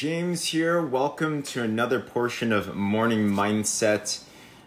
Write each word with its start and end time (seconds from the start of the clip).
James 0.00 0.46
here. 0.46 0.80
Welcome 0.80 1.42
to 1.42 1.62
another 1.62 2.00
portion 2.00 2.54
of 2.54 2.74
Morning 2.74 3.28
Mindset. 3.28 4.24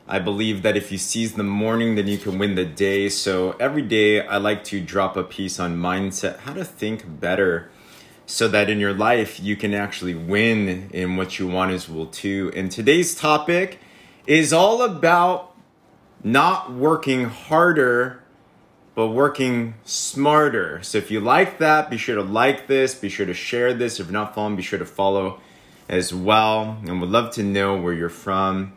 I 0.07 0.19
believe 0.19 0.61
that 0.61 0.77
if 0.77 0.91
you 0.91 0.99
seize 0.99 1.33
the 1.33 1.41
morning, 1.41 1.95
then 1.95 2.05
you 2.05 2.19
can 2.19 2.37
win 2.37 2.53
the 2.53 2.65
day. 2.65 3.09
So 3.09 3.53
every 3.53 3.81
day, 3.81 4.21
I 4.21 4.37
like 4.37 4.63
to 4.65 4.79
drop 4.79 5.17
a 5.17 5.23
piece 5.23 5.59
on 5.59 5.75
mindset, 5.75 6.41
how 6.41 6.53
to 6.53 6.63
think 6.63 7.19
better, 7.19 7.71
so 8.27 8.47
that 8.47 8.69
in 8.69 8.79
your 8.79 8.93
life 8.93 9.39
you 9.39 9.55
can 9.55 9.73
actually 9.73 10.13
win 10.13 10.91
in 10.93 11.17
what 11.17 11.39
you 11.39 11.47
want 11.47 11.71
as 11.71 11.89
well 11.89 12.05
too. 12.05 12.51
And 12.55 12.71
today's 12.71 13.15
topic 13.15 13.79
is 14.27 14.53
all 14.53 14.83
about 14.83 15.55
not 16.23 16.71
working 16.71 17.25
harder 17.25 18.22
but 18.95 19.07
working 19.07 19.75
smarter. 19.83 20.81
So 20.83 20.97
if 20.97 21.09
you 21.09 21.19
like 21.19 21.57
that, 21.59 21.89
be 21.89 21.97
sure 21.97 22.15
to 22.15 22.21
like 22.23 22.67
this, 22.67 22.93
be 22.95 23.09
sure 23.09 23.25
to 23.25 23.33
share 23.33 23.73
this. 23.73 23.99
If 23.99 24.07
you're 24.07 24.13
not 24.13 24.35
following, 24.35 24.55
be 24.55 24.61
sure 24.61 24.79
to 24.79 24.85
follow 24.85 25.39
as 25.89 26.13
well. 26.13 26.77
And 26.85 27.01
would 27.01 27.09
love 27.09 27.31
to 27.35 27.43
know 27.43 27.77
where 27.77 27.93
you're 27.93 28.09
from. 28.09 28.73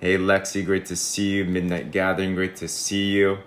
Hey 0.00 0.16
Lexi, 0.16 0.64
great 0.64 0.86
to 0.86 0.96
see 0.96 1.36
you. 1.36 1.44
Midnight 1.44 1.92
Gathering, 1.92 2.34
great 2.34 2.56
to 2.56 2.68
see 2.68 3.10
you. 3.10 3.38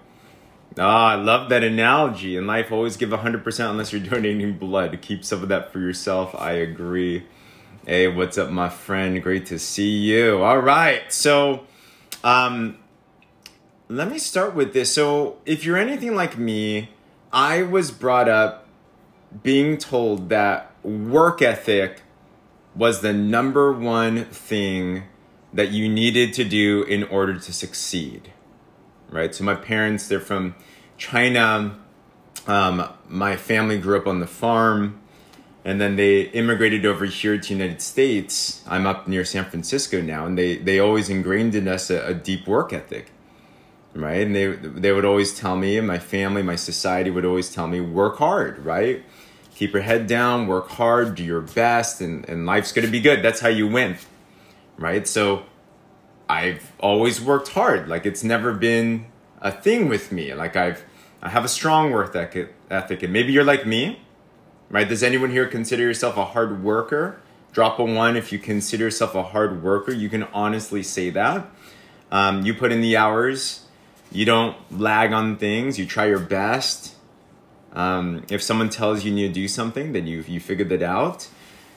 Ah, 0.79 1.11
I 1.11 1.15
love 1.15 1.49
that 1.49 1.63
analogy. 1.63 2.35
In 2.35 2.47
life, 2.47 2.71
always 2.71 2.97
give 2.97 3.09
100% 3.09 3.69
unless 3.69 3.91
you're 3.91 4.01
donating 4.09 4.57
blood. 4.57 4.97
Keep 5.01 5.25
some 5.25 5.43
of 5.43 5.49
that 5.49 5.71
for 5.71 5.79
yourself. 5.79 6.33
I 6.35 6.53
agree. 6.53 7.25
Hey, 7.85 8.07
what's 8.07 8.37
up, 8.37 8.49
my 8.49 8.69
friend? 8.69 9.21
Great 9.21 9.47
to 9.47 9.59
see 9.59 9.89
you. 9.89 10.41
All 10.41 10.59
right. 10.59 11.11
So, 11.11 11.65
um, 12.23 12.77
let 13.93 14.09
me 14.09 14.17
start 14.17 14.55
with 14.55 14.73
this. 14.73 14.91
So, 14.91 15.37
if 15.45 15.63
you're 15.63 15.77
anything 15.77 16.15
like 16.15 16.35
me, 16.35 16.89
I 17.31 17.61
was 17.61 17.91
brought 17.91 18.27
up 18.27 18.67
being 19.43 19.77
told 19.77 20.29
that 20.29 20.71
work 20.83 21.43
ethic 21.43 22.01
was 22.75 23.01
the 23.01 23.13
number 23.13 23.71
one 23.71 24.25
thing 24.25 25.03
that 25.53 25.69
you 25.69 25.87
needed 25.87 26.33
to 26.33 26.43
do 26.43 26.81
in 26.83 27.03
order 27.03 27.37
to 27.37 27.53
succeed. 27.53 28.33
Right? 29.09 29.33
So, 29.35 29.43
my 29.43 29.53
parents, 29.53 30.07
they're 30.07 30.19
from 30.19 30.55
China. 30.97 31.77
Um, 32.47 32.89
my 33.07 33.35
family 33.35 33.77
grew 33.77 33.97
up 33.97 34.07
on 34.07 34.19
the 34.19 34.27
farm 34.27 34.99
and 35.63 35.79
then 35.79 35.97
they 35.97 36.23
immigrated 36.31 36.83
over 36.83 37.05
here 37.05 37.37
to 37.37 37.47
the 37.47 37.53
United 37.53 37.81
States. 37.81 38.63
I'm 38.67 38.87
up 38.87 39.07
near 39.07 39.23
San 39.23 39.45
Francisco 39.45 40.01
now, 40.01 40.25
and 40.25 40.37
they, 40.37 40.57
they 40.57 40.77
always 40.77 41.09
ingrained 41.09 41.55
in 41.55 41.69
us 41.69 41.89
a, 41.89 42.05
a 42.07 42.13
deep 42.13 42.49
work 42.49 42.73
ethic 42.73 43.12
right? 43.95 44.25
And 44.25 44.35
they 44.35 44.47
they 44.47 44.91
would 44.91 45.05
always 45.05 45.37
tell 45.37 45.55
me, 45.55 45.77
and 45.77 45.87
my 45.87 45.99
family, 45.99 46.41
my 46.41 46.55
society 46.55 47.09
would 47.09 47.25
always 47.25 47.53
tell 47.53 47.67
me, 47.67 47.81
work 47.81 48.17
hard, 48.17 48.65
right? 48.65 49.03
Keep 49.55 49.73
your 49.73 49.83
head 49.83 50.07
down, 50.07 50.47
work 50.47 50.69
hard, 50.69 51.15
do 51.15 51.23
your 51.23 51.41
best, 51.41 52.01
and, 52.01 52.27
and 52.27 52.45
life's 52.45 52.71
gonna 52.71 52.87
be 52.87 53.01
good. 53.01 53.21
That's 53.23 53.39
how 53.39 53.49
you 53.49 53.67
win. 53.67 53.97
Right? 54.77 55.07
So 55.07 55.43
I've 56.27 56.71
always 56.79 57.21
worked 57.21 57.49
hard. 57.49 57.87
Like 57.87 58.05
it's 58.05 58.23
never 58.23 58.53
been 58.53 59.05
a 59.41 59.51
thing 59.51 59.89
with 59.89 60.11
me. 60.11 60.33
Like 60.33 60.55
I've 60.55 60.83
I 61.21 61.29
have 61.29 61.45
a 61.45 61.49
strong 61.49 61.91
work 61.91 62.15
ethic, 62.15 63.03
and 63.03 63.13
maybe 63.13 63.31
you're 63.31 63.45
like 63.45 63.65
me, 63.65 64.01
right? 64.69 64.87
Does 64.87 65.03
anyone 65.03 65.31
here 65.31 65.47
consider 65.47 65.83
yourself 65.83 66.17
a 66.17 66.25
hard 66.25 66.63
worker? 66.63 67.21
Drop 67.53 67.77
a 67.77 67.83
one 67.83 68.17
if 68.17 68.31
you 68.31 68.39
consider 68.39 68.85
yourself 68.85 69.13
a 69.13 69.23
hard 69.23 69.63
worker. 69.63 69.93
You 69.93 70.09
can 70.09 70.23
honestly 70.23 70.81
say 70.81 71.11
that. 71.11 71.49
Um, 72.11 72.45
you 72.45 72.53
put 72.53 72.71
in 72.71 72.81
the 72.81 72.97
hours, 72.97 73.62
you 74.13 74.25
don't 74.25 74.55
lag 74.71 75.11
on 75.11 75.37
things. 75.37 75.77
You 75.77 75.85
try 75.85 76.05
your 76.05 76.19
best. 76.19 76.95
Um, 77.73 78.23
if 78.29 78.41
someone 78.41 78.69
tells 78.69 79.03
you 79.03 79.09
you 79.09 79.15
need 79.15 79.27
to 79.29 79.33
do 79.33 79.47
something, 79.47 79.93
then 79.93 80.07
you 80.07 80.23
you 80.27 80.39
figured 80.39 80.69
that 80.69 80.83
out. 80.83 81.27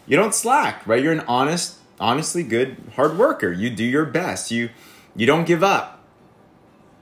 You 0.07 0.17
don't 0.17 0.35
slack, 0.35 0.87
right? 0.87 1.03
You're 1.03 1.13
an 1.13 1.25
honest, 1.27 1.79
honestly 1.99 2.43
good 2.43 2.77
hard 2.95 3.19
worker. 3.19 3.51
You 3.51 3.71
do 3.71 3.85
your 3.85 4.05
best. 4.05 4.51
You 4.51 4.69
you 5.17 5.27
don't 5.27 5.47
give 5.47 5.65
up. 5.65 6.05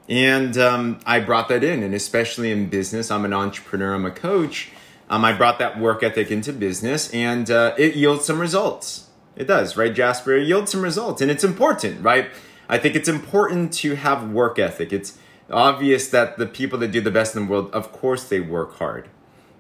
And 0.09 0.57
um, 0.59 1.01
I 1.07 1.21
brought 1.21 1.49
that 1.49 1.65
in, 1.65 1.83
and 1.83 1.95
especially 1.95 2.51
in 2.53 2.69
business, 2.69 3.11
I'm 3.11 3.25
an 3.25 3.33
entrepreneur. 3.33 3.95
I'm 3.95 4.05
a 4.05 4.11
coach. 4.11 4.71
Um, 5.09 5.25
I 5.25 5.33
brought 5.33 5.59
that 5.59 5.79
work 5.79 6.03
ethic 6.03 6.31
into 6.31 6.53
business, 6.53 7.13
and 7.13 7.51
uh, 7.51 7.75
it 7.79 7.95
yields 7.95 8.25
some 8.25 8.39
results. 8.39 9.09
It 9.37 9.47
does, 9.47 9.77
right, 9.77 9.93
Jasper? 9.93 10.37
It 10.37 10.47
yields 10.47 10.71
some 10.73 10.83
results, 10.83 11.21
and 11.21 11.31
it's 11.31 11.45
important, 11.45 12.03
right? 12.03 12.31
I 12.69 12.79
think 12.79 12.95
it's 12.95 13.09
important 13.09 13.73
to 13.75 13.97
have 13.97 14.31
work 14.31 14.59
ethic. 14.59 14.93
It's 14.93 15.19
obvious 15.51 16.09
that 16.09 16.39
the 16.39 16.47
people 16.47 16.79
that 16.81 16.89
do 16.89 17.01
the 17.01 17.11
best 17.11 17.35
in 17.37 17.47
the 17.47 17.51
world, 17.51 17.71
of 17.73 17.93
course, 17.93 18.29
they 18.29 18.41
work 18.41 18.79
hard. 18.79 19.09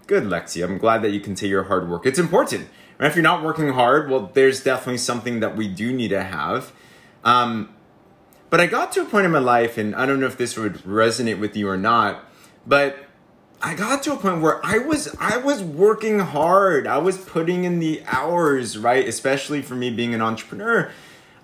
Good, 0.06 0.24
Lexi. 0.24 0.62
I'm 0.62 0.78
glad 0.78 1.02
that 1.02 1.10
you 1.10 1.20
can 1.20 1.34
say 1.36 1.46
your 1.46 1.64
hard 1.64 1.88
work. 1.88 2.06
It's 2.06 2.18
important. 2.18 2.68
Right? 2.98 3.08
If 3.08 3.16
you're 3.16 3.22
not 3.22 3.42
working 3.42 3.72
hard, 3.72 4.10
well, 4.10 4.30
there's 4.34 4.62
definitely 4.62 4.98
something 4.98 5.40
that 5.40 5.56
we 5.56 5.68
do 5.68 5.92
need 5.92 6.08
to 6.08 6.22
have. 6.22 6.72
Um, 7.24 7.74
but 8.50 8.60
I 8.60 8.66
got 8.66 8.92
to 8.92 9.02
a 9.02 9.04
point 9.04 9.26
in 9.26 9.32
my 9.32 9.38
life, 9.38 9.78
and 9.78 9.96
I 9.96 10.06
don't 10.06 10.20
know 10.20 10.26
if 10.26 10.36
this 10.36 10.56
would 10.56 10.74
resonate 10.84 11.40
with 11.40 11.56
you 11.56 11.68
or 11.68 11.76
not, 11.76 12.24
but 12.66 12.98
I 13.60 13.74
got 13.74 14.02
to 14.04 14.12
a 14.12 14.16
point 14.16 14.42
where 14.42 14.64
I 14.64 14.78
was 14.78 15.14
I 15.18 15.38
was 15.38 15.62
working 15.62 16.18
hard. 16.18 16.86
I 16.86 16.98
was 16.98 17.16
putting 17.16 17.64
in 17.64 17.78
the 17.78 18.02
hours, 18.06 18.76
right? 18.76 19.08
Especially 19.08 19.62
for 19.62 19.74
me 19.74 19.90
being 19.90 20.14
an 20.14 20.20
entrepreneur. 20.20 20.92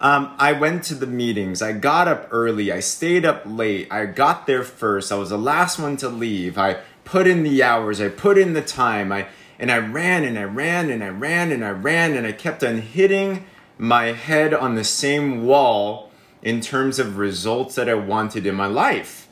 Um, 0.00 0.34
I 0.38 0.53
went 0.53 0.84
to 0.84 0.94
the 0.94 1.06
meetings. 1.06 1.61
I 1.61 1.72
got 1.72 2.09
up 2.09 2.28
early. 2.31 2.72
I 2.72 2.81
stayed 2.81 3.27
up 3.27 3.43
late. 3.44 3.87
I 3.91 4.06
got 4.06 4.47
there 4.47 4.65
first. 4.65 5.12
I 5.12 5.16
was 5.16 5.28
the 5.28 5.38
last 5.38 5.78
one 5.78 5.99
to 5.99 6.09
leave. 6.09 6.56
I 6.56 6.78
put 7.05 7.27
in 7.27 7.43
the 7.43 7.62
hours. 7.62 8.00
I 8.00 8.09
put 8.09 8.38
in 8.38 8.55
the 8.55 8.62
time. 8.62 9.12
I 9.12 9.28
and 9.59 9.71
I 9.71 9.77
ran 9.77 10.25
and 10.25 10.38
I 10.38 10.44
ran 10.44 10.88
and 10.88 11.05
I 11.05 11.09
ran 11.09 11.53
and 11.53 11.62
I 11.62 11.69
ran 11.69 12.16
and 12.16 12.27
I 12.27 12.33
kept 12.33 12.65
on 12.65 12.78
hitting 12.81 13.44
my 13.77 14.12
head 14.12 14.55
on 14.55 14.75
the 14.75 14.84
same 14.84 15.44
wall 15.44 16.11
in 16.41 16.62
terms 16.62 16.99
of 16.99 17.19
results 17.19 17.75
that 17.75 17.87
I 17.87 17.94
wanted 17.94 18.47
in 18.47 18.55
my 18.55 18.67
life. 18.67 19.28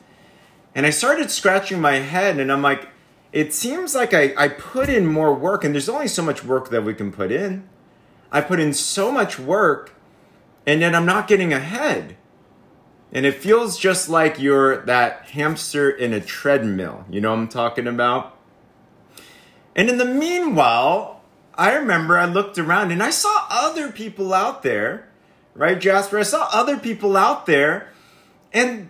And 0.75 0.85
I 0.85 0.91
started 0.91 1.31
scratching 1.31 1.81
my 1.81 1.95
head 1.95 2.39
and 2.39 2.51
I'm 2.51 2.61
like, 2.61 2.89
it 3.33 3.55
seems 3.55 3.95
like 3.95 4.13
I, 4.13 4.35
I 4.37 4.49
put 4.49 4.87
in 4.87 5.07
more 5.07 5.33
work 5.33 5.63
and 5.63 5.73
there's 5.73 5.89
only 5.89 6.07
so 6.07 6.21
much 6.21 6.43
work 6.43 6.69
that 6.69 6.83
we 6.83 6.93
can 6.93 7.11
put 7.11 7.31
in. 7.31 7.67
I 8.31 8.41
put 8.41 8.59
in 8.59 8.73
so 8.73 9.11
much 9.11 9.39
work 9.39 9.95
and 10.65 10.81
yet 10.81 10.95
I'm 10.95 11.05
not 11.05 11.27
getting 11.27 11.53
ahead. 11.53 12.15
And 13.11 13.25
it 13.25 13.35
feels 13.35 13.77
just 13.77 14.07
like 14.07 14.39
you're 14.39 14.85
that 14.85 15.29
hamster 15.29 15.89
in 15.89 16.13
a 16.13 16.21
treadmill. 16.21 17.05
You 17.09 17.21
know 17.21 17.31
what 17.31 17.39
I'm 17.39 17.47
talking 17.47 17.87
about? 17.87 18.37
And 19.75 19.89
in 19.89 19.97
the 19.97 20.05
meanwhile, 20.05 21.21
I 21.55 21.73
remember 21.73 22.17
I 22.17 22.25
looked 22.25 22.57
around 22.57 22.91
and 22.91 23.01
I 23.01 23.09
saw 23.09 23.47
other 23.49 23.91
people 23.91 24.33
out 24.33 24.61
there, 24.61 25.09
right, 25.55 25.79
Jasper? 25.79 26.19
I 26.19 26.23
saw 26.23 26.47
other 26.51 26.77
people 26.77 27.17
out 27.17 27.45
there. 27.45 27.91
And 28.53 28.89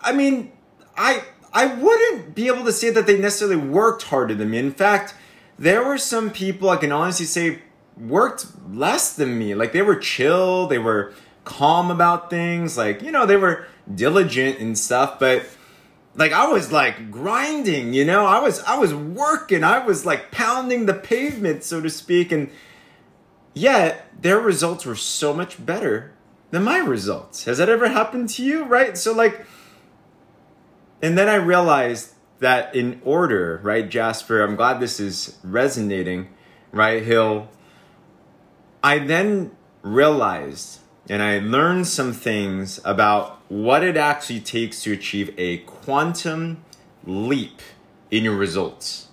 I 0.00 0.12
mean, 0.12 0.52
I 0.96 1.22
I 1.52 1.66
wouldn't 1.66 2.34
be 2.34 2.46
able 2.48 2.64
to 2.64 2.72
say 2.72 2.90
that 2.90 3.06
they 3.06 3.18
necessarily 3.18 3.56
worked 3.56 4.04
harder 4.04 4.34
than 4.34 4.50
me. 4.50 4.58
In 4.58 4.72
fact, 4.72 5.14
there 5.58 5.84
were 5.84 5.98
some 5.98 6.30
people 6.30 6.70
I 6.70 6.76
can 6.76 6.92
honestly 6.92 7.26
say 7.26 7.62
worked 7.96 8.46
less 8.70 9.14
than 9.14 9.38
me. 9.38 9.54
Like 9.54 9.72
they 9.72 9.82
were 9.82 9.96
chill, 9.96 10.66
they 10.66 10.78
were 10.78 11.12
calm 11.44 11.90
about 11.90 12.30
things, 12.30 12.76
like, 12.76 13.02
you 13.02 13.10
know, 13.10 13.26
they 13.26 13.36
were 13.36 13.66
diligent 13.92 14.58
and 14.58 14.78
stuff, 14.78 15.18
but 15.18 15.46
like 16.14 16.32
I 16.32 16.46
was 16.48 16.70
like 16.70 17.10
grinding, 17.10 17.94
you 17.94 18.04
know? 18.04 18.26
I 18.26 18.38
was 18.40 18.62
I 18.64 18.78
was 18.78 18.94
working. 18.94 19.64
I 19.64 19.84
was 19.84 20.04
like 20.04 20.30
pounding 20.30 20.86
the 20.86 20.94
pavement, 20.94 21.64
so 21.64 21.80
to 21.80 21.88
speak, 21.88 22.32
and 22.32 22.50
yet 23.54 24.06
their 24.20 24.38
results 24.38 24.84
were 24.84 24.96
so 24.96 25.32
much 25.32 25.64
better 25.64 26.12
than 26.50 26.64
my 26.64 26.78
results. 26.78 27.46
Has 27.46 27.58
that 27.58 27.70
ever 27.70 27.88
happened 27.88 28.28
to 28.30 28.44
you, 28.44 28.64
right? 28.64 28.96
So 28.98 29.12
like 29.12 29.46
and 31.00 31.18
then 31.18 31.28
I 31.28 31.34
realized 31.34 32.14
that 32.38 32.74
in 32.76 33.00
order, 33.04 33.60
right, 33.62 33.88
Jasper, 33.88 34.42
I'm 34.42 34.54
glad 34.54 34.80
this 34.80 35.00
is 35.00 35.38
resonating, 35.42 36.28
right, 36.70 37.02
Hill 37.02 37.48
I 38.82 38.98
then 38.98 39.52
realized 39.82 40.80
and 41.08 41.22
I 41.22 41.38
learned 41.38 41.86
some 41.88 42.12
things 42.12 42.80
about 42.84 43.40
what 43.50 43.82
it 43.82 43.96
actually 43.96 44.40
takes 44.40 44.82
to 44.84 44.92
achieve 44.92 45.34
a 45.36 45.58
quantum 45.58 46.64
leap 47.04 47.60
in 48.10 48.24
your 48.24 48.36
results. 48.36 49.08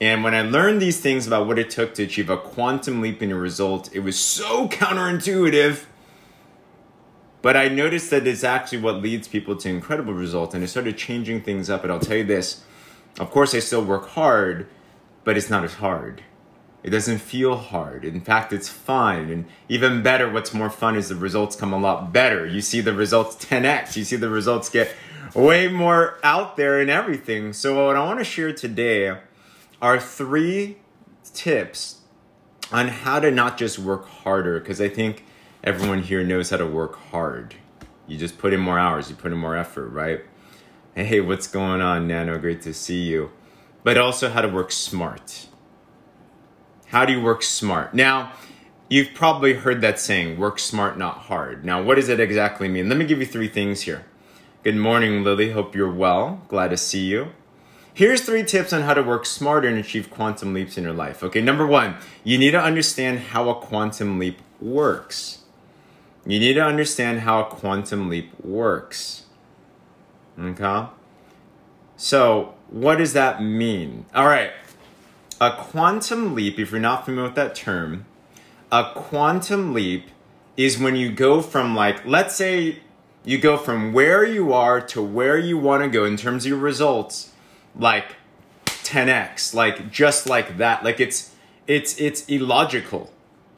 And 0.00 0.24
when 0.24 0.34
I 0.34 0.42
learned 0.42 0.80
these 0.80 1.00
things 1.00 1.26
about 1.26 1.46
what 1.46 1.58
it 1.58 1.70
took 1.70 1.94
to 1.94 2.04
achieve 2.04 2.30
a 2.30 2.36
quantum 2.36 3.00
leap 3.00 3.22
in 3.22 3.30
your 3.30 3.38
results, 3.38 3.88
it 3.90 4.00
was 4.00 4.18
so 4.18 4.68
counterintuitive. 4.68 5.84
But 7.42 7.56
I 7.56 7.68
noticed 7.68 8.10
that 8.10 8.26
it's 8.26 8.44
actually 8.44 8.78
what 8.78 8.96
leads 8.96 9.26
people 9.28 9.56
to 9.56 9.68
incredible 9.68 10.12
results. 10.12 10.54
And 10.54 10.62
I 10.62 10.66
started 10.66 10.96
changing 10.96 11.42
things 11.42 11.70
up. 11.70 11.82
And 11.82 11.92
I'll 11.92 12.00
tell 12.00 12.16
you 12.18 12.24
this 12.24 12.62
of 13.18 13.30
course, 13.30 13.54
I 13.54 13.58
still 13.58 13.84
work 13.84 14.08
hard, 14.10 14.68
but 15.24 15.36
it's 15.36 15.50
not 15.50 15.64
as 15.64 15.74
hard. 15.74 16.22
It 16.82 16.90
doesn't 16.90 17.18
feel 17.18 17.56
hard. 17.56 18.04
In 18.04 18.20
fact, 18.20 18.52
it's 18.52 18.68
fun. 18.68 19.30
And 19.30 19.44
even 19.68 20.02
better, 20.02 20.30
what's 20.30 20.54
more 20.54 20.70
fun 20.70 20.96
is 20.96 21.10
the 21.10 21.14
results 21.14 21.54
come 21.56 21.72
a 21.72 21.78
lot 21.78 22.12
better. 22.12 22.46
You 22.46 22.60
see 22.62 22.80
the 22.80 22.94
results 22.94 23.36
10x. 23.44 23.96
You 23.96 24.04
see 24.04 24.16
the 24.16 24.30
results 24.30 24.70
get 24.70 24.94
way 25.34 25.68
more 25.68 26.18
out 26.24 26.56
there 26.56 26.80
and 26.80 26.88
everything. 26.88 27.52
So, 27.52 27.86
what 27.86 27.96
I 27.96 28.04
want 28.04 28.18
to 28.18 28.24
share 28.24 28.52
today 28.52 29.18
are 29.82 30.00
three 30.00 30.78
tips 31.34 31.98
on 32.72 32.88
how 32.88 33.20
to 33.20 33.30
not 33.30 33.58
just 33.58 33.78
work 33.78 34.06
harder, 34.06 34.58
because 34.58 34.80
I 34.80 34.88
think 34.88 35.24
everyone 35.62 36.02
here 36.02 36.24
knows 36.24 36.50
how 36.50 36.56
to 36.56 36.66
work 36.66 36.96
hard. 37.10 37.56
You 38.06 38.16
just 38.16 38.38
put 38.38 38.52
in 38.52 38.60
more 38.60 38.78
hours, 38.78 39.10
you 39.10 39.16
put 39.16 39.32
in 39.32 39.38
more 39.38 39.56
effort, 39.56 39.88
right? 39.88 40.20
Hey, 40.94 41.20
what's 41.20 41.46
going 41.46 41.80
on, 41.80 42.08
Nano? 42.08 42.38
Great 42.38 42.62
to 42.62 42.74
see 42.74 43.02
you. 43.02 43.30
But 43.82 43.96
also 43.96 44.28
how 44.28 44.40
to 44.42 44.48
work 44.48 44.72
smart. 44.72 45.46
How 46.90 47.04
do 47.04 47.12
you 47.12 47.20
work 47.20 47.44
smart? 47.44 47.94
Now, 47.94 48.32
you've 48.88 49.14
probably 49.14 49.54
heard 49.54 49.80
that 49.80 50.00
saying, 50.00 50.40
work 50.40 50.58
smart, 50.58 50.98
not 50.98 51.18
hard. 51.18 51.64
Now, 51.64 51.80
what 51.80 51.94
does 51.94 52.08
it 52.08 52.18
exactly 52.18 52.68
mean? 52.68 52.88
Let 52.88 52.98
me 52.98 53.04
give 53.04 53.20
you 53.20 53.26
three 53.26 53.46
things 53.46 53.82
here. 53.82 54.04
Good 54.64 54.74
morning, 54.74 55.22
Lily. 55.22 55.52
Hope 55.52 55.76
you're 55.76 55.92
well. 55.92 56.42
Glad 56.48 56.70
to 56.70 56.76
see 56.76 57.04
you. 57.04 57.28
Here's 57.94 58.22
three 58.22 58.42
tips 58.42 58.72
on 58.72 58.82
how 58.82 58.94
to 58.94 59.04
work 59.04 59.24
smarter 59.24 59.68
and 59.68 59.78
achieve 59.78 60.10
quantum 60.10 60.52
leaps 60.52 60.76
in 60.76 60.82
your 60.82 60.92
life. 60.92 61.22
Okay, 61.22 61.40
number 61.40 61.64
one, 61.64 61.94
you 62.24 62.38
need 62.38 62.50
to 62.52 62.60
understand 62.60 63.20
how 63.20 63.48
a 63.48 63.54
quantum 63.54 64.18
leap 64.18 64.40
works. 64.60 65.42
You 66.26 66.40
need 66.40 66.54
to 66.54 66.64
understand 66.64 67.20
how 67.20 67.42
a 67.42 67.44
quantum 67.44 68.08
leap 68.08 68.32
works. 68.44 69.26
Okay? 70.36 70.86
So, 71.96 72.54
what 72.68 72.98
does 72.98 73.12
that 73.12 73.40
mean? 73.40 74.06
All 74.12 74.26
right. 74.26 74.50
A 75.40 75.52
quantum 75.52 76.34
leap, 76.34 76.58
if 76.58 76.70
you're 76.70 76.80
not 76.80 77.04
familiar 77.04 77.28
with 77.28 77.36
that 77.36 77.54
term, 77.54 78.04
a 78.70 78.90
quantum 78.94 79.72
leap 79.72 80.08
is 80.56 80.78
when 80.78 80.96
you 80.96 81.10
go 81.10 81.40
from, 81.40 81.74
like, 81.74 82.04
let's 82.04 82.36
say 82.36 82.80
you 83.24 83.38
go 83.38 83.56
from 83.56 83.92
where 83.92 84.24
you 84.24 84.52
are 84.52 84.80
to 84.80 85.00
where 85.00 85.38
you 85.38 85.56
want 85.56 85.82
to 85.82 85.88
go 85.88 86.04
in 86.04 86.16
terms 86.16 86.44
of 86.44 86.50
your 86.50 86.58
results, 86.58 87.32
like 87.74 88.16
10x, 88.66 89.54
like 89.54 89.90
just 89.90 90.28
like 90.28 90.58
that. 90.58 90.84
Like 90.84 91.00
it's 91.00 91.34
it's 91.66 91.98
it's 92.00 92.26
illogical 92.26 93.10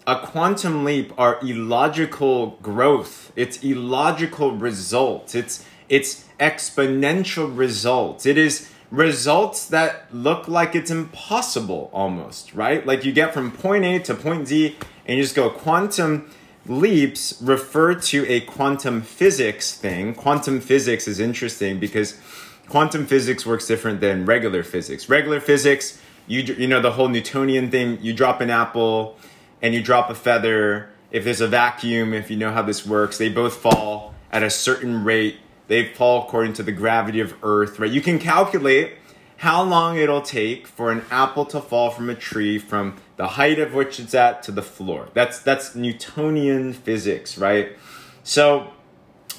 a 0.06 0.18
quantum 0.18 0.84
leap 0.84 1.12
are 1.16 1.38
illogical 1.42 2.58
growth. 2.62 3.32
It's 3.36 3.62
illogical 3.62 4.52
results. 4.52 5.34
It's 5.34 5.64
it's 5.88 6.26
exponential 6.40 7.56
results. 7.56 8.26
It 8.26 8.38
is 8.38 8.71
results 8.92 9.66
that 9.68 10.04
look 10.14 10.46
like 10.46 10.76
it's 10.76 10.90
impossible 10.90 11.90
almost, 11.94 12.54
right? 12.54 12.86
Like 12.86 13.04
you 13.06 13.10
get 13.10 13.32
from 13.32 13.50
point 13.50 13.84
A 13.84 13.98
to 14.00 14.14
point 14.14 14.46
Z 14.46 14.76
and 15.06 15.16
you 15.16 15.24
just 15.24 15.34
go 15.34 15.48
quantum 15.48 16.30
leaps 16.66 17.40
refer 17.40 17.94
to 17.94 18.24
a 18.28 18.40
quantum 18.40 19.00
physics 19.00 19.74
thing. 19.74 20.14
Quantum 20.14 20.60
physics 20.60 21.08
is 21.08 21.18
interesting 21.18 21.80
because 21.80 22.20
quantum 22.68 23.06
physics 23.06 23.46
works 23.46 23.66
different 23.66 24.00
than 24.00 24.26
regular 24.26 24.62
physics. 24.62 25.08
Regular 25.08 25.40
physics, 25.40 25.98
you 26.26 26.42
you 26.42 26.68
know 26.68 26.80
the 26.80 26.92
whole 26.92 27.08
Newtonian 27.08 27.70
thing, 27.70 27.98
you 28.02 28.12
drop 28.12 28.42
an 28.42 28.50
apple, 28.50 29.16
and 29.62 29.74
you 29.74 29.82
drop 29.82 30.10
a 30.10 30.14
feather, 30.14 30.90
if 31.10 31.24
there's 31.24 31.40
a 31.40 31.48
vacuum, 31.48 32.12
if 32.12 32.30
you 32.30 32.36
know 32.36 32.52
how 32.52 32.62
this 32.62 32.86
works, 32.86 33.16
they 33.16 33.30
both 33.30 33.56
fall 33.56 34.14
at 34.30 34.42
a 34.42 34.50
certain 34.50 35.02
rate. 35.02 35.36
They 35.72 35.86
fall 35.86 36.24
according 36.24 36.52
to 36.54 36.62
the 36.62 36.70
gravity 36.70 37.18
of 37.20 37.34
Earth, 37.42 37.78
right? 37.78 37.90
You 37.90 38.02
can 38.02 38.18
calculate 38.18 38.92
how 39.38 39.62
long 39.62 39.96
it'll 39.96 40.20
take 40.20 40.66
for 40.66 40.92
an 40.92 41.02
apple 41.10 41.46
to 41.46 41.62
fall 41.62 41.88
from 41.88 42.10
a 42.10 42.14
tree 42.14 42.58
from 42.58 42.98
the 43.16 43.26
height 43.26 43.58
of 43.58 43.72
which 43.72 43.98
it's 43.98 44.14
at 44.14 44.42
to 44.42 44.52
the 44.52 44.60
floor. 44.60 45.08
That's 45.14 45.38
that's 45.38 45.74
Newtonian 45.74 46.74
physics, 46.74 47.38
right? 47.38 47.74
So 48.22 48.74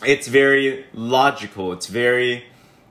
it's 0.03 0.27
very 0.27 0.87
logical. 0.91 1.71
It's 1.71 1.85
very 1.85 2.45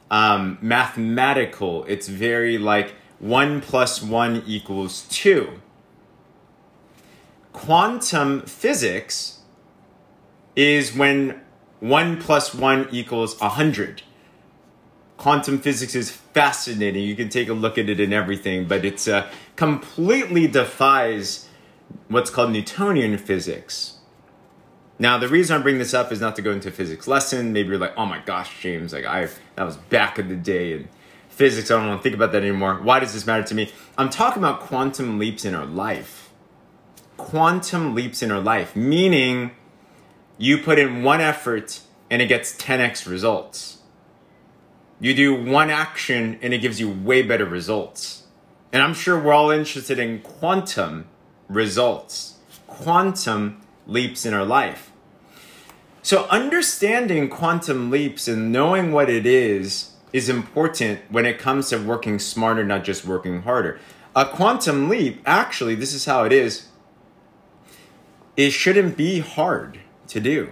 um, 0.08 0.56
mathematical. 0.62 1.84
It's 1.86 2.06
very 2.06 2.58
like 2.58 2.94
one 3.18 3.60
plus 3.60 4.00
one 4.00 4.44
equals 4.46 5.02
two 5.10 5.60
quantum 7.52 8.42
physics 8.42 9.40
is 10.54 10.94
when 10.94 11.40
1 11.82 12.20
plus 12.20 12.54
1 12.54 12.88
equals 12.92 13.34
a 13.40 13.46
100. 13.46 14.02
Quantum 15.16 15.58
physics 15.58 15.96
is 15.96 16.12
fascinating. 16.12 17.02
You 17.02 17.16
can 17.16 17.28
take 17.28 17.48
a 17.48 17.52
look 17.52 17.76
at 17.76 17.88
it 17.88 17.98
and 17.98 18.14
everything, 18.14 18.66
but 18.66 18.84
it's 18.84 19.08
uh, 19.08 19.28
completely 19.56 20.46
defies 20.46 21.48
what's 22.06 22.30
called 22.30 22.52
Newtonian 22.52 23.18
physics. 23.18 23.98
Now, 25.00 25.18
the 25.18 25.26
reason 25.26 25.58
I 25.58 25.62
bring 25.62 25.78
this 25.78 25.92
up 25.92 26.12
is 26.12 26.20
not 26.20 26.36
to 26.36 26.42
go 26.42 26.52
into 26.52 26.68
a 26.68 26.72
physics 26.72 27.08
lesson. 27.08 27.52
Maybe 27.52 27.70
you're 27.70 27.78
like, 27.78 27.94
"Oh 27.96 28.06
my 28.06 28.20
gosh, 28.20 28.60
James! 28.60 28.92
Like 28.92 29.04
I 29.04 29.28
that 29.56 29.64
was 29.64 29.76
back 29.76 30.20
in 30.20 30.28
the 30.28 30.36
day, 30.36 30.74
and 30.74 30.88
physics. 31.28 31.68
I 31.68 31.78
don't 31.78 31.88
want 31.88 31.98
to 31.98 32.02
think 32.04 32.14
about 32.14 32.30
that 32.30 32.42
anymore. 32.42 32.78
Why 32.80 33.00
does 33.00 33.12
this 33.12 33.26
matter 33.26 33.42
to 33.42 33.54
me? 33.56 33.72
I'm 33.98 34.10
talking 34.10 34.40
about 34.40 34.60
quantum 34.60 35.18
leaps 35.18 35.44
in 35.44 35.56
our 35.56 35.66
life 35.66 36.22
quantum 37.22 37.94
leaps 37.94 38.20
in 38.20 38.32
our 38.32 38.40
life, 38.40 38.74
meaning 38.74 39.52
you 40.38 40.58
put 40.58 40.78
in 40.78 41.02
one 41.02 41.20
effort 41.20 41.80
and 42.10 42.20
it 42.20 42.26
gets 42.26 42.56
10x 42.56 43.08
results. 43.08 43.78
You 45.00 45.14
do 45.14 45.34
one 45.34 45.70
action 45.70 46.38
and 46.42 46.52
it 46.54 46.58
gives 46.58 46.78
you 46.78 46.90
way 46.90 47.22
better 47.22 47.44
results. 47.44 48.24
And 48.72 48.82
I'm 48.82 48.94
sure 48.94 49.20
we're 49.20 49.32
all 49.32 49.50
interested 49.50 49.98
in 49.98 50.20
quantum 50.20 51.06
results, 51.48 52.34
quantum 52.66 53.60
leaps 53.86 54.24
in 54.24 54.32
our 54.32 54.44
life. 54.44 54.90
So, 56.02 56.26
understanding 56.26 57.28
quantum 57.28 57.90
leaps 57.90 58.26
and 58.26 58.50
knowing 58.50 58.90
what 58.90 59.08
it 59.08 59.24
is 59.24 59.92
is 60.12 60.28
important 60.28 61.00
when 61.10 61.26
it 61.26 61.38
comes 61.38 61.68
to 61.68 61.78
working 61.78 62.18
smarter, 62.18 62.64
not 62.64 62.82
just 62.82 63.04
working 63.04 63.42
harder. 63.42 63.78
A 64.14 64.24
quantum 64.24 64.88
leap, 64.88 65.22
actually, 65.24 65.74
this 65.74 65.94
is 65.94 66.04
how 66.04 66.24
it 66.24 66.32
is 66.32 66.68
it 68.36 68.50
shouldn't 68.50 68.96
be 68.96 69.20
hard 69.20 69.80
to 70.08 70.20
do. 70.20 70.50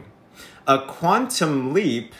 A 0.67 0.79
quantum 0.87 1.73
leap, 1.73 2.15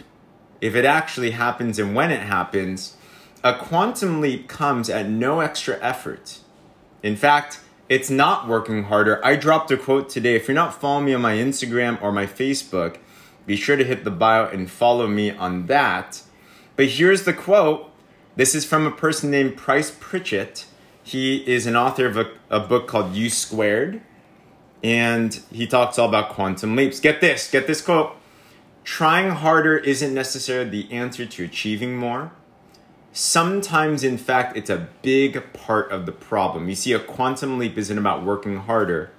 if 0.61 0.75
it 0.75 0.85
actually 0.85 1.33
happens 1.33 1.79
and 1.79 1.95
when 1.95 2.11
it 2.11 2.21
happens, 2.21 2.97
a 3.43 3.55
quantum 3.55 4.21
leap 4.21 4.49
comes 4.49 4.91
at 4.91 5.09
no 5.09 5.41
extra 5.41 5.79
effort. 5.81 6.41
In 7.03 7.17
fact, 7.17 7.61
it's 7.89 8.11
not 8.11 8.47
working 8.47 8.85
harder. 8.85 9.25
I 9.25 9.37
dropped 9.37 9.71
a 9.71 9.77
quote 9.77 10.09
today. 10.09 10.37
If 10.37 10.47
you're 10.47 10.55
not 10.55 10.81
following 10.81 11.07
me 11.07 11.15
on 11.15 11.23
my 11.23 11.37
Instagram 11.37 12.01
or 12.03 12.13
my 12.13 12.27
Facebook, 12.27 12.99
be 13.47 13.57
sure 13.57 13.77
to 13.77 13.85
hit 13.85 14.05
the 14.05 14.11
bio 14.11 14.47
and 14.47 14.71
follow 14.71 15.07
me 15.09 15.31
on 15.31 15.67
that. 15.67 16.23
But 16.77 16.87
here's 16.87 17.25
the 17.25 17.33
quote. 17.33 17.91
This 18.37 18.55
is 18.55 18.65
from 18.65 18.87
a 18.87 18.93
person 18.93 19.31
named 19.31 19.57
Price 19.57 19.91
Pritchett. 19.99 20.67
He 21.03 21.39
is 21.49 21.67
an 21.67 21.75
author 21.75 22.07
of 22.07 22.17
a, 22.17 22.31
a 22.49 22.61
book 22.61 22.87
called 22.87 23.15
You 23.15 23.29
Squared 23.29 24.03
and 24.83 25.41
he 25.53 25.67
talks 25.67 25.99
all 25.99 26.09
about 26.09 26.31
quantum 26.31 26.77
leaps. 26.77 27.01
Get 27.01 27.21
this, 27.21 27.51
get 27.51 27.67
this 27.67 27.83
quote. 27.83 28.17
Trying 28.83 29.31
harder 29.31 29.77
isn't 29.77 30.15
necessarily 30.15 30.71
the 30.71 30.93
answer 30.93 31.27
to 31.27 31.45
achieving 31.45 31.97
more. 31.97 32.33
Sometimes, 33.13 34.05
in 34.05 34.17
fact, 34.17 34.57
it's 34.57 34.71
a 34.71 34.89
big 35.03 35.53
part 35.53 35.91
of 35.91 36.07
the 36.07 36.13
problem. 36.13 36.69
You 36.69 36.75
see, 36.75 36.93
a 36.93 37.01
quantum 37.01 37.59
leap 37.59 37.77
isn't 37.77 37.99
about 37.99 38.25
working 38.25 38.59
harder. 38.59 39.11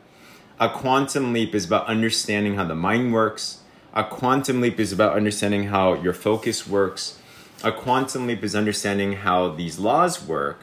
A 0.60 0.70
quantum 0.70 1.34
leap 1.34 1.54
is 1.54 1.66
about 1.66 1.88
understanding 1.88 2.56
how 2.56 2.64
the 2.64 2.76
mind 2.76 3.14
works. 3.14 3.60
A 3.94 4.04
quantum 4.04 4.62
leap 4.62 4.80
is 4.80 4.92
about 4.92 5.16
understanding 5.16 5.66
how 5.66 5.94
your 5.94 6.14
focus 6.14 6.68
works. 6.68 7.20
A 7.64 7.72
quantum 7.72 8.28
leap 8.28 8.44
is 8.44 8.56
understanding 8.56 9.14
how 9.14 9.50
these 9.50 9.78
laws 9.78 10.24
work. 10.24 10.62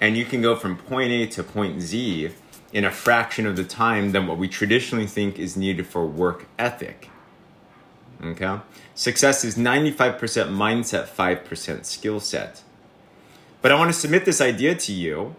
And 0.00 0.16
you 0.16 0.24
can 0.24 0.40
go 0.40 0.54
from 0.54 0.76
point 0.76 1.10
A 1.10 1.26
to 1.26 1.42
point 1.42 1.80
Z 1.80 2.30
in 2.72 2.84
a 2.84 2.90
fraction 2.90 3.46
of 3.46 3.56
the 3.56 3.64
time 3.64 4.12
than 4.12 4.26
what 4.26 4.38
we 4.38 4.48
traditionally 4.48 5.06
think 5.06 5.38
is 5.38 5.56
needed 5.56 5.86
for 5.86 6.06
work 6.06 6.46
ethic. 6.58 7.10
Okay? 8.22 8.60
Success 8.94 9.44
is 9.44 9.56
95% 9.56 10.18
mindset, 10.18 11.06
5% 11.06 11.84
skill 11.84 12.20
set. 12.20 12.62
But 13.60 13.72
I 13.72 13.78
want 13.78 13.92
to 13.92 13.98
submit 13.98 14.24
this 14.24 14.40
idea 14.40 14.74
to 14.74 14.92
you. 14.92 15.36